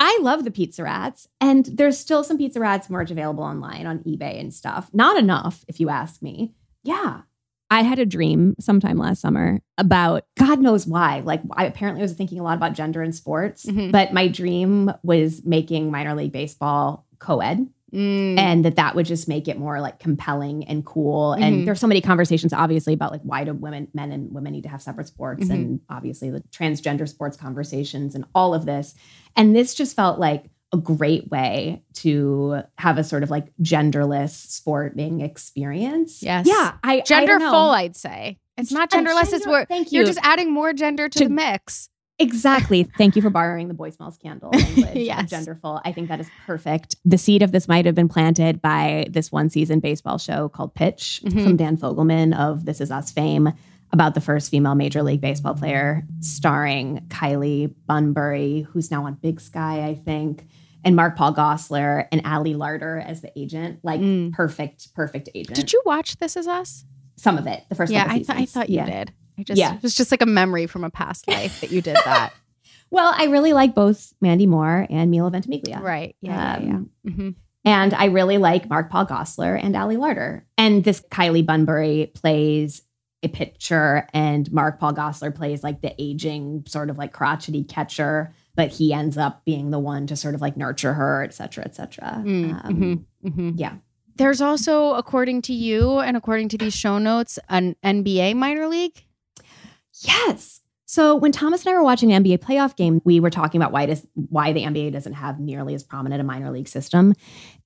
[0.00, 3.98] I love the Pizza Rats, and there's still some Pizza Rats merch available online on
[4.04, 4.88] eBay and stuff.
[4.92, 6.52] Not enough, if you ask me.
[6.84, 7.22] Yeah.
[7.70, 11.20] I had a dream sometime last summer about God knows why.
[11.20, 13.92] Like, I apparently was thinking a lot about gender in sports, Mhm.
[13.92, 17.66] but my dream was making minor league baseball co ed.
[17.90, 18.38] Mm.
[18.38, 21.42] and that that would just make it more like compelling and cool Mhm.
[21.42, 24.64] and there's so many conversations obviously about like why do women men and women need
[24.64, 25.50] to have separate sports Mhm.
[25.54, 28.94] and obviously the transgender sports conversations and all of this
[29.36, 34.30] and this just felt like a great way to have a sort of like genderless
[34.50, 36.22] sporting experience.
[36.22, 36.46] Yes.
[36.46, 36.74] Yeah.
[36.84, 38.38] I I Gender full, I'd say.
[38.56, 39.22] It's not genderless.
[39.22, 39.98] it's gender- where thank you.
[39.98, 41.88] you're just adding more gender to, To- the mix.
[42.20, 42.82] Exactly.
[42.82, 44.96] Thank you for borrowing the boy smells candle language.
[44.96, 45.30] Yes.
[45.32, 45.80] Genderful.
[45.84, 46.96] I think that is perfect.
[47.04, 50.74] The seed of this might have been planted by this one season baseball show called
[50.74, 51.44] Pitch Mhm.
[51.44, 53.52] from Dan Fogelman of This Is Us fame
[53.92, 59.40] about the first female Major League Baseball player, starring Kylie Bunbury, who's now on Big
[59.40, 60.46] Sky, I think,
[60.84, 63.80] and Mark-Paul Gosselaar and Ali Larter as the agent.
[63.82, 64.32] Like Mm.
[64.32, 65.56] perfect, perfect agent.
[65.56, 66.84] Did you watch This Is Us?
[67.16, 68.86] Some of it, the first yeah, I, th- I thought you Yeah.
[68.86, 69.12] did.
[69.38, 69.74] I just, Yeah.
[69.74, 72.32] It was just like a memory from a past life that you did that.
[72.90, 75.78] Well, I really like both Mandy Moore and Milo Ventimiglia.
[75.78, 76.16] Right.
[76.22, 76.58] Yeah.
[76.58, 76.74] yeah, yeah.
[76.74, 77.34] Um, Mhm.
[77.62, 80.44] And I really like Mark-Paul Gosselaar and Ali Larter.
[80.56, 82.80] And this Kylie Bunbury plays
[83.22, 88.70] a pitcher, and Mark-Paul Gosselaar plays like the aging, sort of like crotchety catcher, but
[88.70, 91.74] he ends up being the one to sort of like nurture her, et cetera, et
[91.74, 92.22] cetera.
[92.24, 92.74] Mm, Um,
[93.24, 93.52] mhm, mhm.
[93.56, 93.74] Yeah.
[94.16, 99.04] There's also, according to you and according to these show notes, an NBA minor league.
[100.00, 100.60] Yes.
[100.86, 103.72] So when Thomas and I were watching the NBA playoff game, we were talking about
[103.72, 107.14] why does why the NBA doesn't have nearly as prominent a minor league system,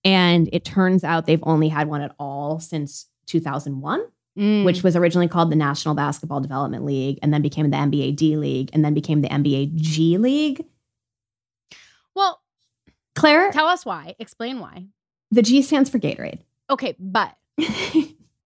[0.04, 4.02] and it turns out they've only had one at all since 2001.
[4.38, 4.64] Mm.
[4.64, 8.36] which was originally called the National Basketball Development League and then became the NBA D
[8.38, 10.64] League and then became the NBA G League.
[12.14, 12.40] well,
[13.14, 14.14] Claire, tell us why.
[14.18, 14.86] Explain why.
[15.30, 16.40] the G stands for Gatorade.
[16.70, 17.36] Okay, but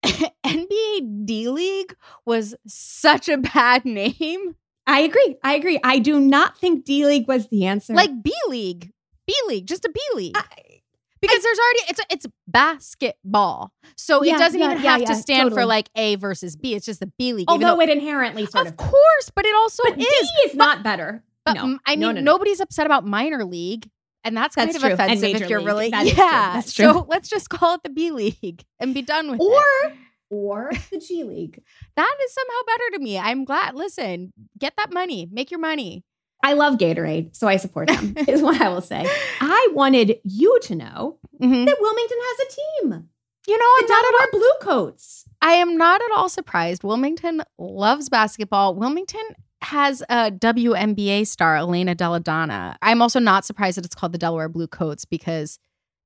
[0.05, 4.55] NBA D League was such a bad name.
[4.87, 5.37] I agree.
[5.43, 5.79] I agree.
[5.83, 7.93] I do not think D League was the answer.
[7.93, 8.91] Like B League.
[9.25, 10.37] B League, just a B League.
[10.37, 10.80] I-
[11.21, 13.71] because there's already it's it's basketball.
[13.95, 16.55] So Yeah, it doesn't yeah, even yeah, have to yeah, stand for like A versus
[16.55, 16.73] B.
[16.75, 17.45] It's just the B League.
[17.49, 20.05] although though- it inherently sort of of, course, but it also but is.
[20.05, 21.23] D is not better.
[21.45, 22.21] But no, I mean, no, no, no.
[22.21, 23.89] nobody's upset about minor league,
[24.23, 24.93] and that's, That's kind of true.
[25.05, 25.67] Offensive if you're league.
[25.67, 26.23] really That is true.
[26.23, 26.53] yeah.
[26.53, 26.85] That's true.
[26.85, 29.43] So let's just call it the B league and be done with it.
[29.43, 29.93] or
[30.29, 31.61] or the G League.
[31.95, 33.17] That is somehow better to me.
[33.19, 33.73] I'm glad.
[33.75, 36.03] Listen, get that money, make your money.
[36.43, 38.15] I love Gatorade, so I support them.
[38.27, 39.05] is what I will say.
[39.39, 41.65] I wanted you to know Mhm.
[41.65, 43.09] that Wilmington has a team.
[43.47, 45.25] You know, The I'm not at all, Delaware Blue Coats.
[45.41, 46.83] I am not at all surprised.
[46.83, 48.75] Wilmington loves basketball.
[48.75, 49.21] Wilmington
[49.63, 52.75] has a WNBA star, Elena Delle Donne.
[52.81, 55.57] I'm also not surprised that it's called the Delaware Blue Coats because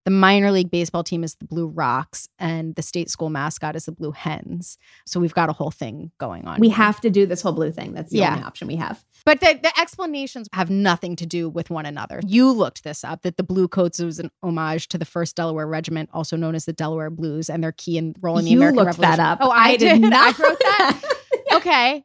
[0.06, 3.86] the minor league baseball team is the Blue Rocks and the state school mascot is
[3.86, 4.78] the Blue Hens.
[5.06, 6.60] So we've got a whole thing going on.
[6.60, 6.78] We here.
[6.78, 7.94] have to do this whole blue thing.
[7.94, 8.34] That's the Yeah.
[8.34, 9.04] only option we have.
[9.26, 12.22] But the, the explanations have nothing to do with one another.
[12.26, 15.66] You looked this up that the Blue Coats was an homage to the first Delaware
[15.68, 18.58] Regiment, also known as the Delaware Blues, and their key in role in the you
[18.60, 19.18] American looked Revolution.
[19.18, 19.40] that up.
[19.42, 20.00] Oh, I, did.
[20.02, 21.02] not I wrote that.
[21.54, 22.04] Okay.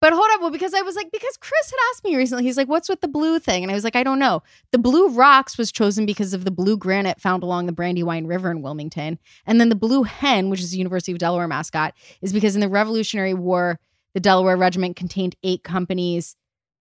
[0.00, 2.56] But hold on, well, because I was like, because Chris had asked me recently, he's
[2.56, 3.64] like, what's with the blue thing?
[3.64, 4.42] And I was like, I don't know.
[4.70, 8.50] The blue rocks was chosen because of the blue granite found along the Brandywine River
[8.50, 9.18] in Wilmington.
[9.44, 12.60] And then the blue hen, which is the University of Delaware mascot, is because in
[12.60, 13.80] the Revolutionary War,
[14.14, 16.36] the Delaware Regiment contained eight companies.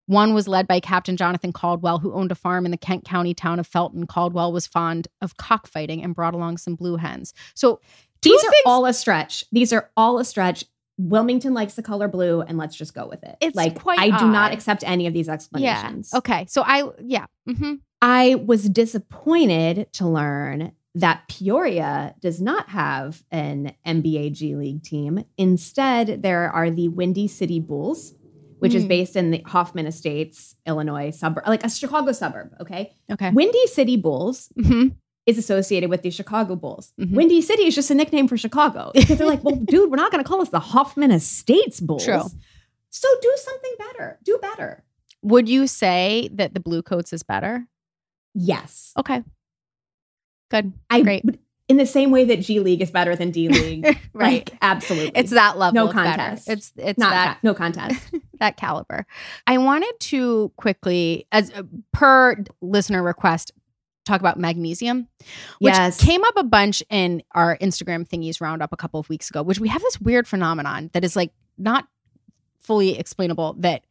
[0.08, 3.34] One was led by Captain Jonathan Caldwell, who owned a farm in the Kent County
[3.34, 4.06] town of Felton.
[4.08, 7.34] Caldwell was fond of cockfighting and brought along some blue hens.
[7.54, 7.80] So
[8.22, 9.46] These are all a stretch.
[9.52, 10.66] These are all a stretch.
[10.98, 13.36] Wilmington likes the color blue, and let's just go with it.
[13.42, 15.34] It's like quite I do not accept any of these yeah.
[15.34, 16.14] explanations.
[16.14, 16.46] Okay.
[16.48, 17.26] So I, yeah.
[17.48, 18.68] hmm I was
[19.14, 25.24] disappointed to learn that Peoria does not have an NBA G League team.
[25.38, 28.14] Instead, there are the Windy City Bulls,
[28.60, 28.90] which is Hmm.
[28.90, 32.52] based in the Hoffman Estates, Illinois suburb, like a Chicago suburb.
[32.62, 32.96] Okay.
[33.12, 33.32] Okay.
[33.32, 34.90] Windy City Bulls hmm
[35.26, 36.92] is associated with the Chicago Bulls.
[37.00, 37.12] Mhm.
[37.16, 40.12] Windy City is just a nickname for Chicago because they're like, well, dude, we're not
[40.12, 42.04] going to call us the Hoffman Estates Bulls.
[42.06, 42.24] True.
[42.90, 44.20] So do something better.
[44.24, 44.84] Do better.
[45.22, 47.66] Would you say that the blue coats is better?
[48.36, 48.92] Yes.
[48.98, 49.24] Okay.
[50.52, 50.74] Good.
[50.90, 51.24] I Great.
[51.68, 53.86] in the same way that G League is better than D League.
[54.14, 54.48] right.
[54.50, 55.12] Like, absolutely.
[55.20, 56.18] it's that level No of better.
[56.18, 56.50] contest.
[56.50, 58.12] It's it's not that ca- no contest.
[58.40, 59.06] that caliber.
[59.48, 63.52] I wanted to quickly, as uh, per listener request,
[64.06, 65.08] talk about magnesium,
[65.60, 66.00] which Yes.
[66.04, 69.42] came up a bunch in our Instagram thingies roundup a couple of weeks ago.
[69.44, 71.88] Which we have this weird phenomenon that is like not
[72.60, 73.56] fully explainable.
[73.60, 73.84] That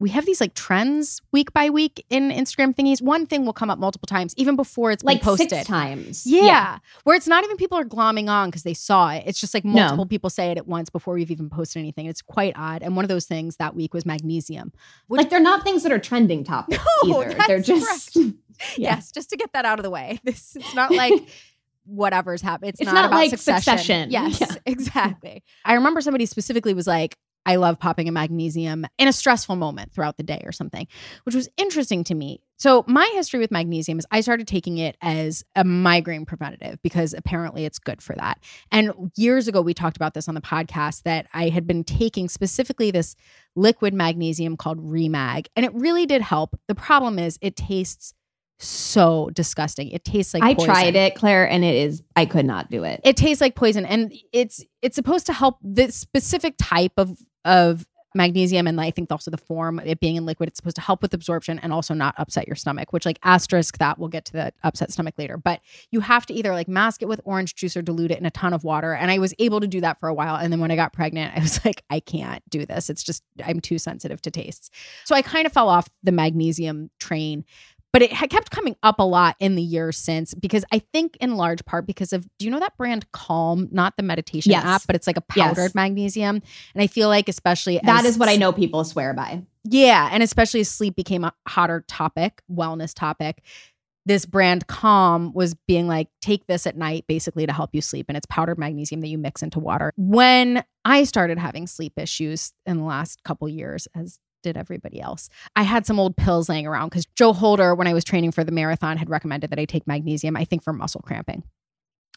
[0.00, 3.00] we have these like trends week by week in Instagram thingies.
[3.00, 5.50] One thing will come up multiple times, even before it's like been posted.
[5.50, 6.26] six times.
[6.26, 6.42] Yeah.
[6.42, 6.78] yeah.
[7.04, 9.22] Where it's not even people are glomming on because they saw it.
[9.24, 9.72] It's just like No.
[9.72, 12.06] multiple people say it at once before we've even posted anything.
[12.06, 12.82] It's quite odd.
[12.82, 14.72] And one of those things that week was magnesium.
[15.06, 17.38] Which- Like they're not things that are trending topics No, either.
[17.46, 18.18] They're just
[18.76, 18.94] Yeah.
[18.96, 20.18] Yes, just to get that out of the way.
[20.24, 21.12] This it's not like
[21.84, 22.70] whatever's happened.
[22.70, 23.62] It's, It's not, not about like succession.
[23.62, 24.10] Succession.
[24.10, 24.54] Yes, Yeah.
[24.66, 25.42] exactly.
[25.64, 29.92] I remember somebody specifically was like, I love popping a magnesium in a stressful moment
[29.92, 30.86] throughout the day or something,
[31.24, 32.40] which was interesting to me.
[32.56, 37.12] So, my history with magnesium is I started taking it as a migraine preventative because
[37.12, 38.38] apparently it's good for that.
[38.72, 42.30] And years ago, we talked about this on the podcast that I had been taking
[42.30, 43.14] specifically this
[43.56, 46.58] liquid magnesium called ReMag, and it really did help.
[46.66, 48.14] The problem is it tastes
[48.58, 49.90] so disgusting.
[49.90, 50.74] It tastes like I poison.
[50.74, 53.00] tried it, Claire, and it is I could not do it.
[53.04, 57.86] It tastes like poison, and it's it's supposed to help this specific type of of
[58.14, 60.48] magnesium, and I think also the form it being in liquid.
[60.48, 62.92] It's supposed to help with absorption and also not upset your stomach.
[62.92, 65.36] Which like asterisk that we'll get to the upset stomach later.
[65.36, 68.26] But you have to either like mask it with orange juice or dilute it in
[68.26, 68.94] a ton of water.
[68.94, 70.92] And I was able to do that for a while, and then when I got
[70.92, 72.88] pregnant, I was like, I can't do this.
[72.88, 74.70] It's just I'm too sensitive to tastes.
[75.04, 77.44] So I kind of fell off the magnesium train
[77.94, 81.16] but it had kept coming up a lot in the years since because I think
[81.20, 84.64] in large part because of do you know that brand Calm, not the meditation Yes.
[84.64, 85.54] app, but it's like a Yes.
[85.54, 86.42] powdered magnesium,
[86.74, 89.44] and I feel like especially That is what I know people swear by.
[89.62, 93.40] Yeah, and especially as sleep became a hotter topic, wellness topic.
[94.06, 98.06] This brand Calm was being like, take this at night basically to help you sleep.
[98.08, 99.92] And it's powdered magnesium that you mix into water.
[99.96, 105.28] When I started having sleep issues in the last couple years, as did everybody else,
[105.56, 108.44] I had some old pills laying around because Joe Holder, when I was training for
[108.44, 111.42] the marathon, had recommended that I take magnesium, I think for muscle cramping.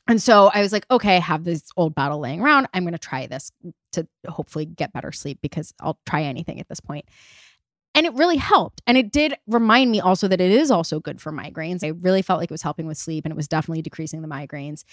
[0.08, 2.68] And so I was like, okay, I have this old bottle laying around.
[2.74, 3.52] I'm going to try this
[3.94, 7.06] to hopefully get better sleep because I'll try anything at this point.
[7.94, 8.82] And it really helped.
[8.86, 11.84] And it did remind me also that it is also good for migraines.
[11.84, 14.28] I really felt like it was helping with sleep and it was definitely decreasing the
[14.28, 14.84] migraines.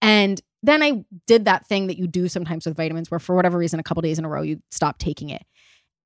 [0.00, 3.58] And then I did that thing that you do sometimes with vitamins where for whatever
[3.58, 5.42] reason, a couple days in a row, you stop taking it.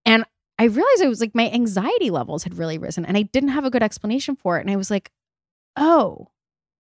[0.06, 0.24] And
[0.58, 3.64] I realized it was like my anxiety levels had really risen and I didn't have
[3.64, 4.62] a good explanation for it.
[4.62, 5.10] And I was like,
[5.76, 6.28] oh,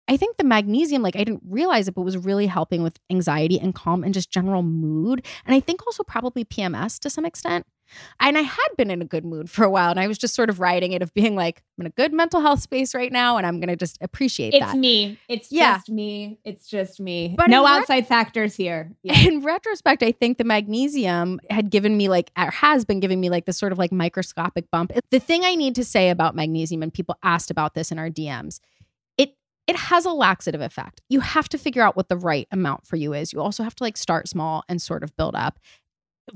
[0.07, 3.59] I think the magnesium, like I didn't realize it, but was really helping with anxiety
[3.59, 5.25] and calm and just general mood.
[5.47, 7.67] And I think also probably PMS to some extent.
[8.19, 9.91] And I had been in a good mood for a while.
[9.91, 12.13] And I was just sort of riding it of being like, I'm in a good
[12.15, 13.37] mental health space right now.
[13.37, 14.57] And I'm going to just appreciate it.
[14.63, 14.77] It's that.
[14.79, 15.19] me.
[15.29, 15.77] It's Yeah.
[15.77, 16.39] just me.
[16.45, 17.35] It's just me.
[17.37, 18.91] But no in ret- outside factors here.
[19.03, 19.19] Yeah.
[19.19, 23.29] In retrospect, I think the magnesium had given me like, or has been giving me
[23.31, 24.93] like this sort of like microscopic bump.
[25.11, 28.09] The thing I need to say about magnesium, and people asked about this in our
[28.09, 28.61] DMs,
[29.67, 31.01] it has a laxative effect.
[31.09, 33.33] You have to figure out what the right amount for you is.
[33.33, 35.59] You also have to like start small and sort of build up.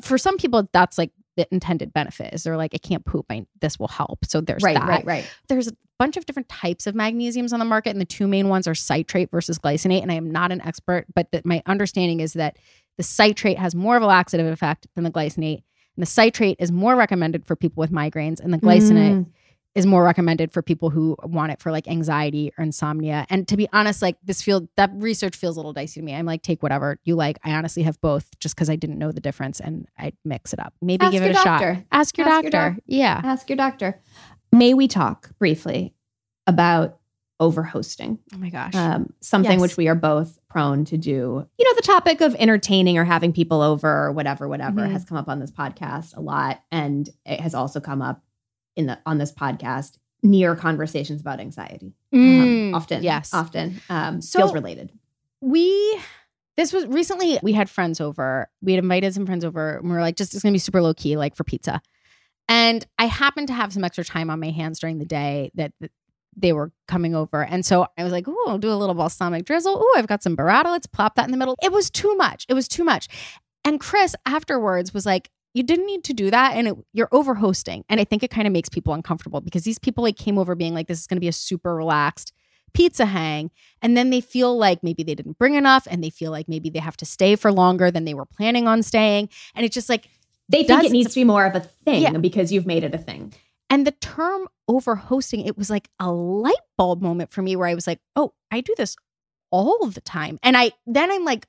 [0.01, 3.26] For some people, that's like the intended benefit is they're like, I can't poop.
[3.31, 4.24] I, this will help.
[4.24, 5.31] So there's right, that right, right.
[5.49, 8.49] there's a bunch of different types of magnesiums on the market, and the two main
[8.49, 10.03] ones are citrate versus glycinate.
[10.03, 12.59] And I am not an expert, but that my understanding is that
[12.97, 15.62] the citrate has more of a laxative effect than the glycinate,
[15.97, 19.26] and the citrate is more recommended for people with migraines, and the glycinate Mm.
[19.75, 23.27] Is more recommended for people who want it for like anxiety or insomnia.
[23.31, 26.14] And to be honest, like this feel that research feels a little dicey to me.
[26.14, 27.39] I'm like, take whatever you like.
[27.45, 30.59] I honestly have both just because I didn't know the difference and I mix it
[30.59, 30.75] up.
[30.83, 31.75] Maybe Ask give it a doctor.
[31.77, 31.85] shot.
[31.93, 32.71] Ask your Ask your doctor.
[32.75, 33.21] doc- yeah.
[33.23, 34.01] Ask your doctor.
[34.51, 35.95] May we talk briefly
[36.47, 36.99] about
[37.41, 38.19] overhosting?
[38.35, 38.75] Oh my gosh.
[38.75, 39.61] um, something Yes.
[39.61, 41.47] which we are both prone to do.
[41.59, 44.91] You know, the topic of entertaining or having people over or whatever, whatever Mhm.
[44.91, 48.23] has come up on this podcast a lot, and it has also come up
[48.79, 51.93] in the on this podcast near conversations about anxiety.
[52.12, 53.35] Um, Mm, often, yes.
[53.35, 54.91] often um, So- feels related.
[55.43, 56.01] we
[56.57, 59.95] this was recently we had friends over we had invited some friends over and we
[59.95, 61.81] were like just it's gonna be super low key like for pizza
[62.49, 65.72] and i happened to have some extra time on my hands during the day that
[65.81, 65.93] that
[66.37, 69.45] they were coming over and so i was like oh i'll do a little balsamic
[69.45, 72.16] drizzle oh i've got some burrata let's plop that in the middle it was too
[72.16, 73.07] much it was too much
[73.64, 77.35] and chris afterwards was like you didn't need to do that and it, you're over
[77.35, 80.39] hosting and i think it kind of makes people uncomfortable because these people like came
[80.39, 82.33] over being like this is going to be a super relaxed
[82.75, 83.51] pizza hang
[83.83, 86.71] and then they feel like maybe they didn't bring enough and they feel like maybe
[86.71, 89.89] they have to stay for longer than they were planning on staying and it's just
[89.89, 90.09] like
[90.49, 92.17] They think it needs to be more of a thing Yeah.
[92.19, 93.33] because you've made it a thing.
[93.71, 97.67] and the term over hosting it was like a light bulb moment for me where
[97.67, 98.97] i was like oh i do this
[99.51, 101.47] all the time and i then i'm like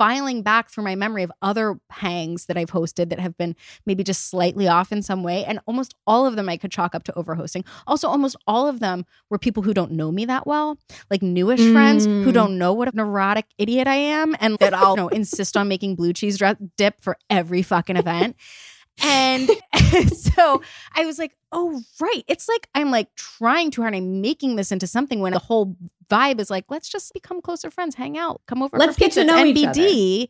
[0.00, 4.02] filing back through my memory of other hangs that i've hosted that have been maybe
[4.02, 7.04] just slightly off in some way and almost all of them i could chalk up
[7.04, 7.62] to overhosting.
[7.86, 10.78] also almost all of them were people who don't know me that well
[11.10, 12.32] like newish friends who Mm.
[12.32, 15.68] don't know what a neurotic idiot i am and that i'll you know, insist on
[15.68, 16.40] making blue cheese
[16.78, 18.36] dip for every fucking event
[19.02, 19.50] and
[20.16, 20.62] so
[20.94, 22.24] I was like, oh, right.
[22.28, 23.94] It's like I'm like trying too hard.
[23.94, 25.76] I'm making this into something when the whole
[26.08, 28.76] vibe is like, let's just become closer friends, hang out, come over.
[28.78, 30.28] Let's get to know It's each NBD.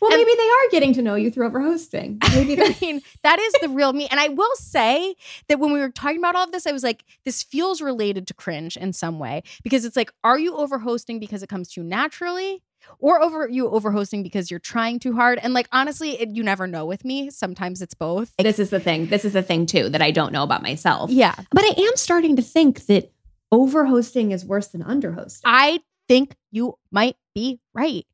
[0.00, 2.18] Well, And- maybe they are getting to know you through overhosting.
[2.34, 4.06] Maybe I mean, that is the real me.
[4.10, 5.14] And I will say
[5.48, 8.26] that when we were talking about all of this, I was like, this feels related
[8.26, 11.80] to cringe in some way because it's like, are you overhosting because it comes to
[11.80, 12.62] you naturally?
[12.98, 15.38] Or over you over hosting because you're trying too hard.
[15.42, 17.30] And like honestly, it, you never know with me.
[17.30, 18.32] Sometimes it's both.
[18.38, 19.06] This is the thing.
[19.06, 21.10] This is the thing too that I don't know about myself.
[21.10, 21.34] Yeah.
[21.50, 23.12] But I am starting to think that
[23.52, 25.42] overhosting is worse than underhosting.
[25.44, 28.04] I think you might be right.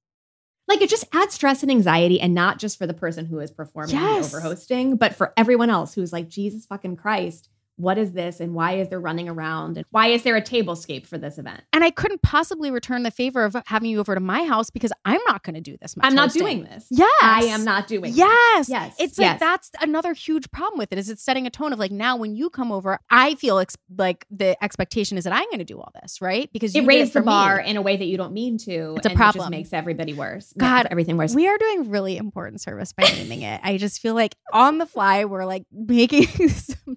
[0.69, 3.51] like it just adds stress and anxiety and not just for the person who is
[3.51, 4.31] performing Yes.
[4.31, 7.49] the overhosting, but for everyone else who's like, Jesus fucking Christ,
[7.81, 8.41] what is this?
[8.41, 9.77] And why is there running around?
[9.77, 11.63] And why is there a tablescape for this event?
[11.73, 14.93] And I couldn't possibly return the favor of having you over to my house because
[15.05, 16.07] I'm not going to do this much.
[16.07, 16.43] I'm not hosting.
[16.43, 16.87] doing this.
[16.91, 17.11] Yes.
[17.23, 18.17] I am not doing this.
[18.17, 18.69] Yes.
[18.69, 18.95] Yes.
[18.99, 19.41] It's like Yes.
[19.41, 22.35] that's another huge problem with it is it's setting a tone of like now when
[22.37, 25.79] you come over, I feel ex- like the expectation is that I'm going to do
[25.79, 26.51] all this, right?
[26.53, 27.71] Because you It raised the bar me.
[27.71, 28.95] in a way that you don't mean to.
[28.97, 29.43] It's a and It problem.
[29.45, 30.53] just makes everybody worse.
[30.59, 31.35] God, everything worse.
[31.35, 33.61] We are doing really important service by naming it.
[33.65, 36.97] I just feel like on the fly we're like making some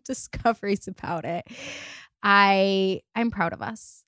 [0.87, 1.45] about it.
[2.21, 4.03] I I'm proud of us.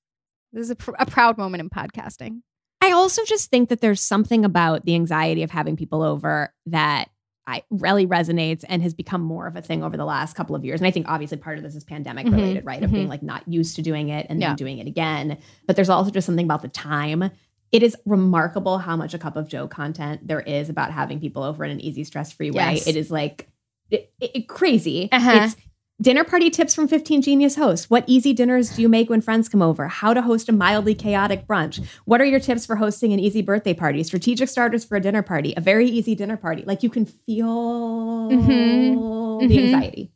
[0.53, 2.41] This is a, pr- a proud moment in podcasting.
[2.81, 7.09] I also just think that there's something about the anxiety of having people over that
[7.47, 10.63] I really resonates and has become more of a thing over the last couple of
[10.63, 10.79] years.
[10.79, 12.81] And I think obviously part of this is pandemic Mhm, related, right?
[12.81, 13.09] Of being mhm.
[13.09, 14.49] like not used to doing it and Yeah.
[14.49, 15.37] then doing it again.
[15.67, 17.29] But there's also just something about the time.
[17.71, 21.43] It is remarkable how much a cup of Joe content there is about having people
[21.43, 22.75] over in an easy, stress free way.
[22.75, 22.87] Yes.
[22.87, 23.49] It is like
[23.91, 25.09] it, it- crazy.
[25.11, 25.41] Uh-huh.
[25.43, 25.55] It's
[26.01, 27.89] dinner party tips from 15 genius hosts.
[27.89, 29.87] What easy dinners do you make when friends come over?
[29.87, 31.83] How to host a mildly chaotic brunch.
[32.05, 34.03] What are your tips for hosting an easy birthday party?
[34.03, 35.53] Strategic starters for a dinner party.
[35.55, 36.63] A very easy dinner party.
[36.65, 39.39] Like you can feel Mhm.
[39.39, 39.63] the Mhm.
[39.73, 40.11] anxiety.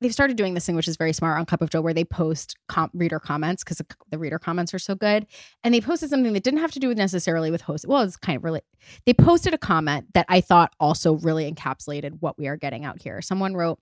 [0.00, 2.04] They've started doing this thing, which is very smart on Cup of Joe, where they
[2.04, 5.24] post com- reader comments because the, the reader comments are so good.
[5.62, 7.86] And they posted something that didn't have to do with necessarily with host.
[7.86, 8.60] Well, it's kind of really.
[9.06, 13.00] They posted a comment that I thought also really encapsulated what we are getting out
[13.00, 13.22] here.
[13.22, 13.78] Someone wrote,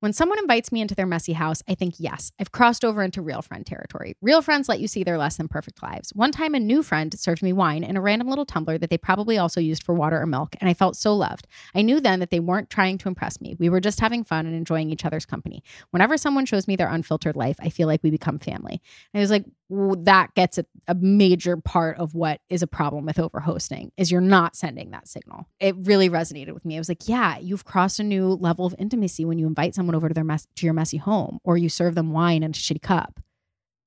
[0.00, 3.20] when someone invites me into their messy house, I think, yes, I've crossed over into
[3.20, 4.14] real friend territory.
[4.22, 6.10] Real friends let you see their less than perfect lives.
[6.14, 8.98] One time, a new friend served me wine in a random little tumbler that they
[8.98, 11.46] probably also used for water or milk, and I felt so loved.
[11.74, 13.56] I knew then that they weren't trying to impress me.
[13.58, 15.62] We were just having fun and enjoying each other's company.
[15.90, 18.80] Whenever someone shows me their unfiltered life, I feel like we become family.
[19.12, 22.66] And I was like, w- that gets a, a major part of what is a
[22.66, 25.48] problem with overhosting is you're not sending that signal.
[25.60, 26.76] It really resonated with me.
[26.76, 29.87] I was like, yeah, you've crossed a new level of intimacy when you invite someone
[29.94, 32.54] over to their mess to your messy home or you serve them wine in a
[32.54, 33.20] shitty cup.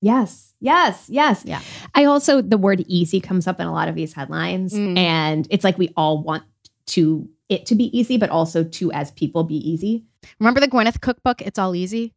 [0.02, 1.44] Yes, yes, yes.
[1.46, 1.62] Yeah.
[1.94, 4.74] I also, the word easy comes up in a lot of these headlines.
[4.74, 4.98] Mm.
[4.98, 6.44] And it's like we all want
[6.88, 10.06] to it to be easy, but also to as people be easy.
[10.40, 11.42] Remember the Gwyneth cookbook?
[11.42, 12.14] It's all easy.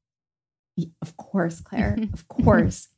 [0.78, 1.98] Y- Of course, Claire.
[2.14, 2.88] of course.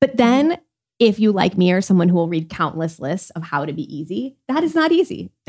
[0.00, 0.58] But then
[0.98, 3.82] if you like me or someone who will read countless lists of how to be
[3.94, 5.30] easy, that is not easy.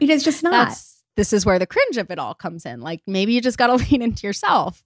[0.00, 0.50] It is just not.
[0.68, 2.80] That's this is where the cringe of it all comes in.
[2.80, 4.82] Like maybe you just got to lean into yourself.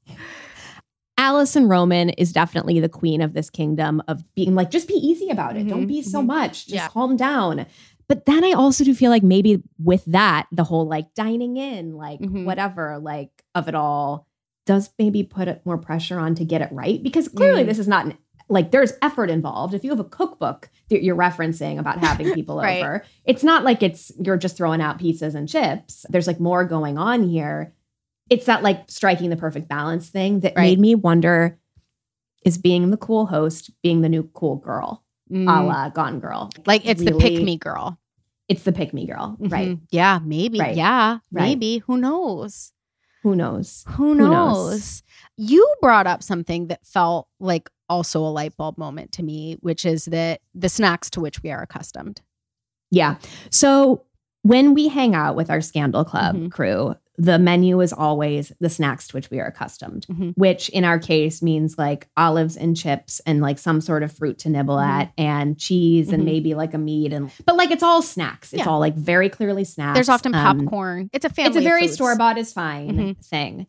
[1.19, 5.29] Alison Roman is definitely the queen of this kingdom of being like, just be easy
[5.29, 5.69] about it.
[5.69, 6.27] Don't Mhm, be so mhm.
[6.27, 6.63] much.
[6.67, 6.89] Just Yeah.
[6.89, 7.67] calm down.
[8.09, 11.97] But then I also do feel like maybe with that, the whole like dining in,
[11.97, 12.45] like Mhm.
[12.47, 14.27] whatever, like of it all,
[14.65, 17.03] does maybe put more pressure on to get it right.
[17.03, 17.67] Because clearly Mm.
[17.67, 18.15] this is not an,
[18.53, 19.75] like there's effort involved.
[19.75, 22.83] If you have a cookbook that you're referencing about having people Right.
[22.83, 26.07] over, it's not like it's you're just throwing out pizzas and chips.
[26.09, 27.73] There's like more going on here.
[28.31, 30.63] It's that like striking the perfect balance thing that Right.
[30.71, 31.59] made me wonder
[32.45, 35.47] is being the cool host being the new cool girl, a Mm.
[35.69, 36.51] la Gone Girl.
[36.67, 37.99] like it's the pick me girl.
[38.49, 39.71] It's the pick me girl, right?
[39.71, 39.81] Mhm.
[39.91, 40.59] Yeah, maybe.
[40.59, 40.77] Right.
[40.77, 41.43] Yeah, Right.
[41.45, 41.79] maybe.
[41.87, 42.73] Who knows?
[43.23, 43.85] Who knows?
[43.91, 44.31] Who knows?
[44.31, 45.03] knows?
[45.37, 49.85] You brought up something that felt like also a light bulb moment to me, which
[49.85, 52.21] is that the snacks to which we are accustomed.
[52.91, 53.17] Yeah.
[53.51, 54.05] So
[54.43, 56.51] when we hang out with our Scandal Club Mhm.
[56.51, 60.33] crew, the menu is always the snacks to which we are accustomed, Mhm.
[60.37, 64.39] which in our case means like olives and chips and like some sort of fruit
[64.39, 64.89] to nibble Mhm.
[64.89, 66.27] at and cheese and Mhm.
[66.27, 68.53] maybe like a meat and but like it's all snacks.
[68.55, 68.69] It's Yeah.
[68.71, 69.95] all like very clearly snacks.
[69.97, 71.11] There's often Um, popcorn.
[71.13, 71.49] it's a family.
[71.51, 73.25] it's a very store bought is fine Mhm.
[73.25, 73.67] thing.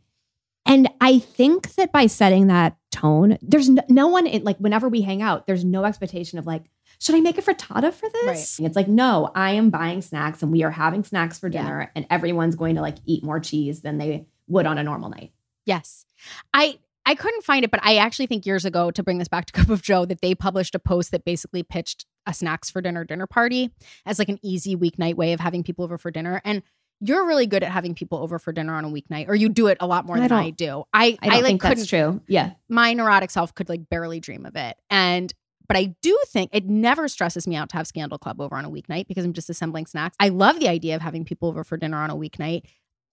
[0.65, 4.87] And I think that by setting that tone, there's no, no one in, like whenever
[4.87, 6.63] we hang out, there's no expectation of like,
[6.99, 8.59] should I make a frittata for this?
[8.59, 11.63] It's like, no, I am buying snacks and we are having snacks for Yeah.
[11.63, 15.09] dinner and everyone's going to like eat more cheese than they would on a normal
[15.09, 15.33] night.
[15.65, 16.05] Yes.
[16.53, 19.45] I I couldn't find it, but I actually think years ago, to bring this back
[19.47, 22.81] to Cup of Joe, that they published a post that basically pitched a snacks for
[22.81, 23.71] dinner dinner party
[24.05, 26.41] as like an easy weeknight way of having people over for dinner.
[26.45, 26.63] And
[27.05, 29.67] you're really good at having people over for dinner on a weeknight, or you do
[29.67, 30.83] it a lot more I than I do.
[30.93, 32.21] I I don't like think couldn't that's true.
[32.27, 32.51] Yeah.
[32.69, 34.77] my neurotic self could like barely dream of it.
[34.89, 35.33] And
[35.67, 38.65] but I do think it never stresses me out to have Scandal Club over on
[38.65, 40.15] a weeknight because I'm just assembling snacks.
[40.19, 42.63] I love the idea of having people over for dinner on a weeknight.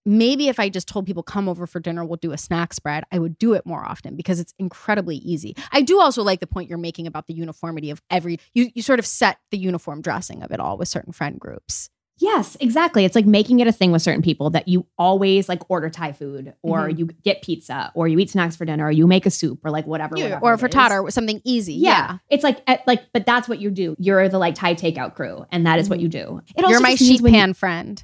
[0.05, 3.03] maybe if I just told people come over for dinner, we'll do a snack spread,
[3.11, 5.55] I would do it more often because it's incredibly easy.
[5.71, 8.81] I do also like the point you're making about the uniformity of every you you
[8.81, 11.89] sort of set the uniform dressing of it all with certain friend groups.
[12.21, 13.03] Yes, exactly.
[13.03, 16.11] It's like making it a thing with certain people that you always like order Thai
[16.13, 16.99] food or Mhm.
[16.99, 19.71] you get pizza or you eat snacks for dinner or you make a soup or
[19.71, 20.15] like whatever.
[20.15, 20.91] Yeah, whatever or is.
[20.91, 21.73] Or something easy.
[21.73, 21.89] Yeah.
[21.89, 22.17] Yeah.
[22.29, 23.95] It's like at, like but that's what you do.
[23.97, 26.41] You're the like Thai takeout crew and that is what you do.
[26.55, 28.03] It also You're my sheet when you- pan friend.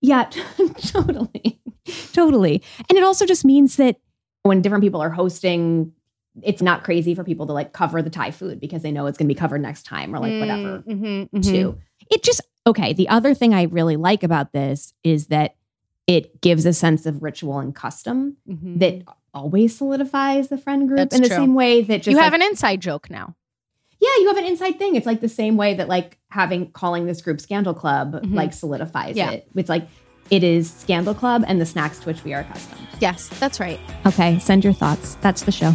[0.00, 0.24] Yeah,
[0.86, 1.60] totally.
[2.12, 2.62] totally.
[2.88, 3.96] And it also just means that
[4.44, 5.92] when different people are hosting,
[6.42, 9.18] it's not crazy for people to like cover the Thai food because they know it's
[9.18, 10.84] going to be covered next time or like whatever.
[10.86, 11.78] Mm-hmm, Too.
[12.10, 12.92] It just, okay.
[12.92, 15.56] The other thing I really like about this is that
[16.06, 19.02] it gives a sense of ritual and custom that
[19.34, 21.36] always solidifies the friend group That's in the true.
[21.36, 23.34] same way that just you have like- an inside joke now.
[24.00, 24.94] yeah, you have an inside thing.
[24.94, 28.34] It's like the same way that like having calling this group Scandal Club Mhm.
[28.34, 29.30] like solidifies Yeah.
[29.32, 29.48] it.
[29.56, 29.86] It's like
[30.30, 32.86] it is Scandal Club and the snacks to which we are accustomed.
[33.00, 33.80] Yes, that's right.
[34.06, 35.16] Okay, send your thoughts.
[35.20, 35.74] That's the show.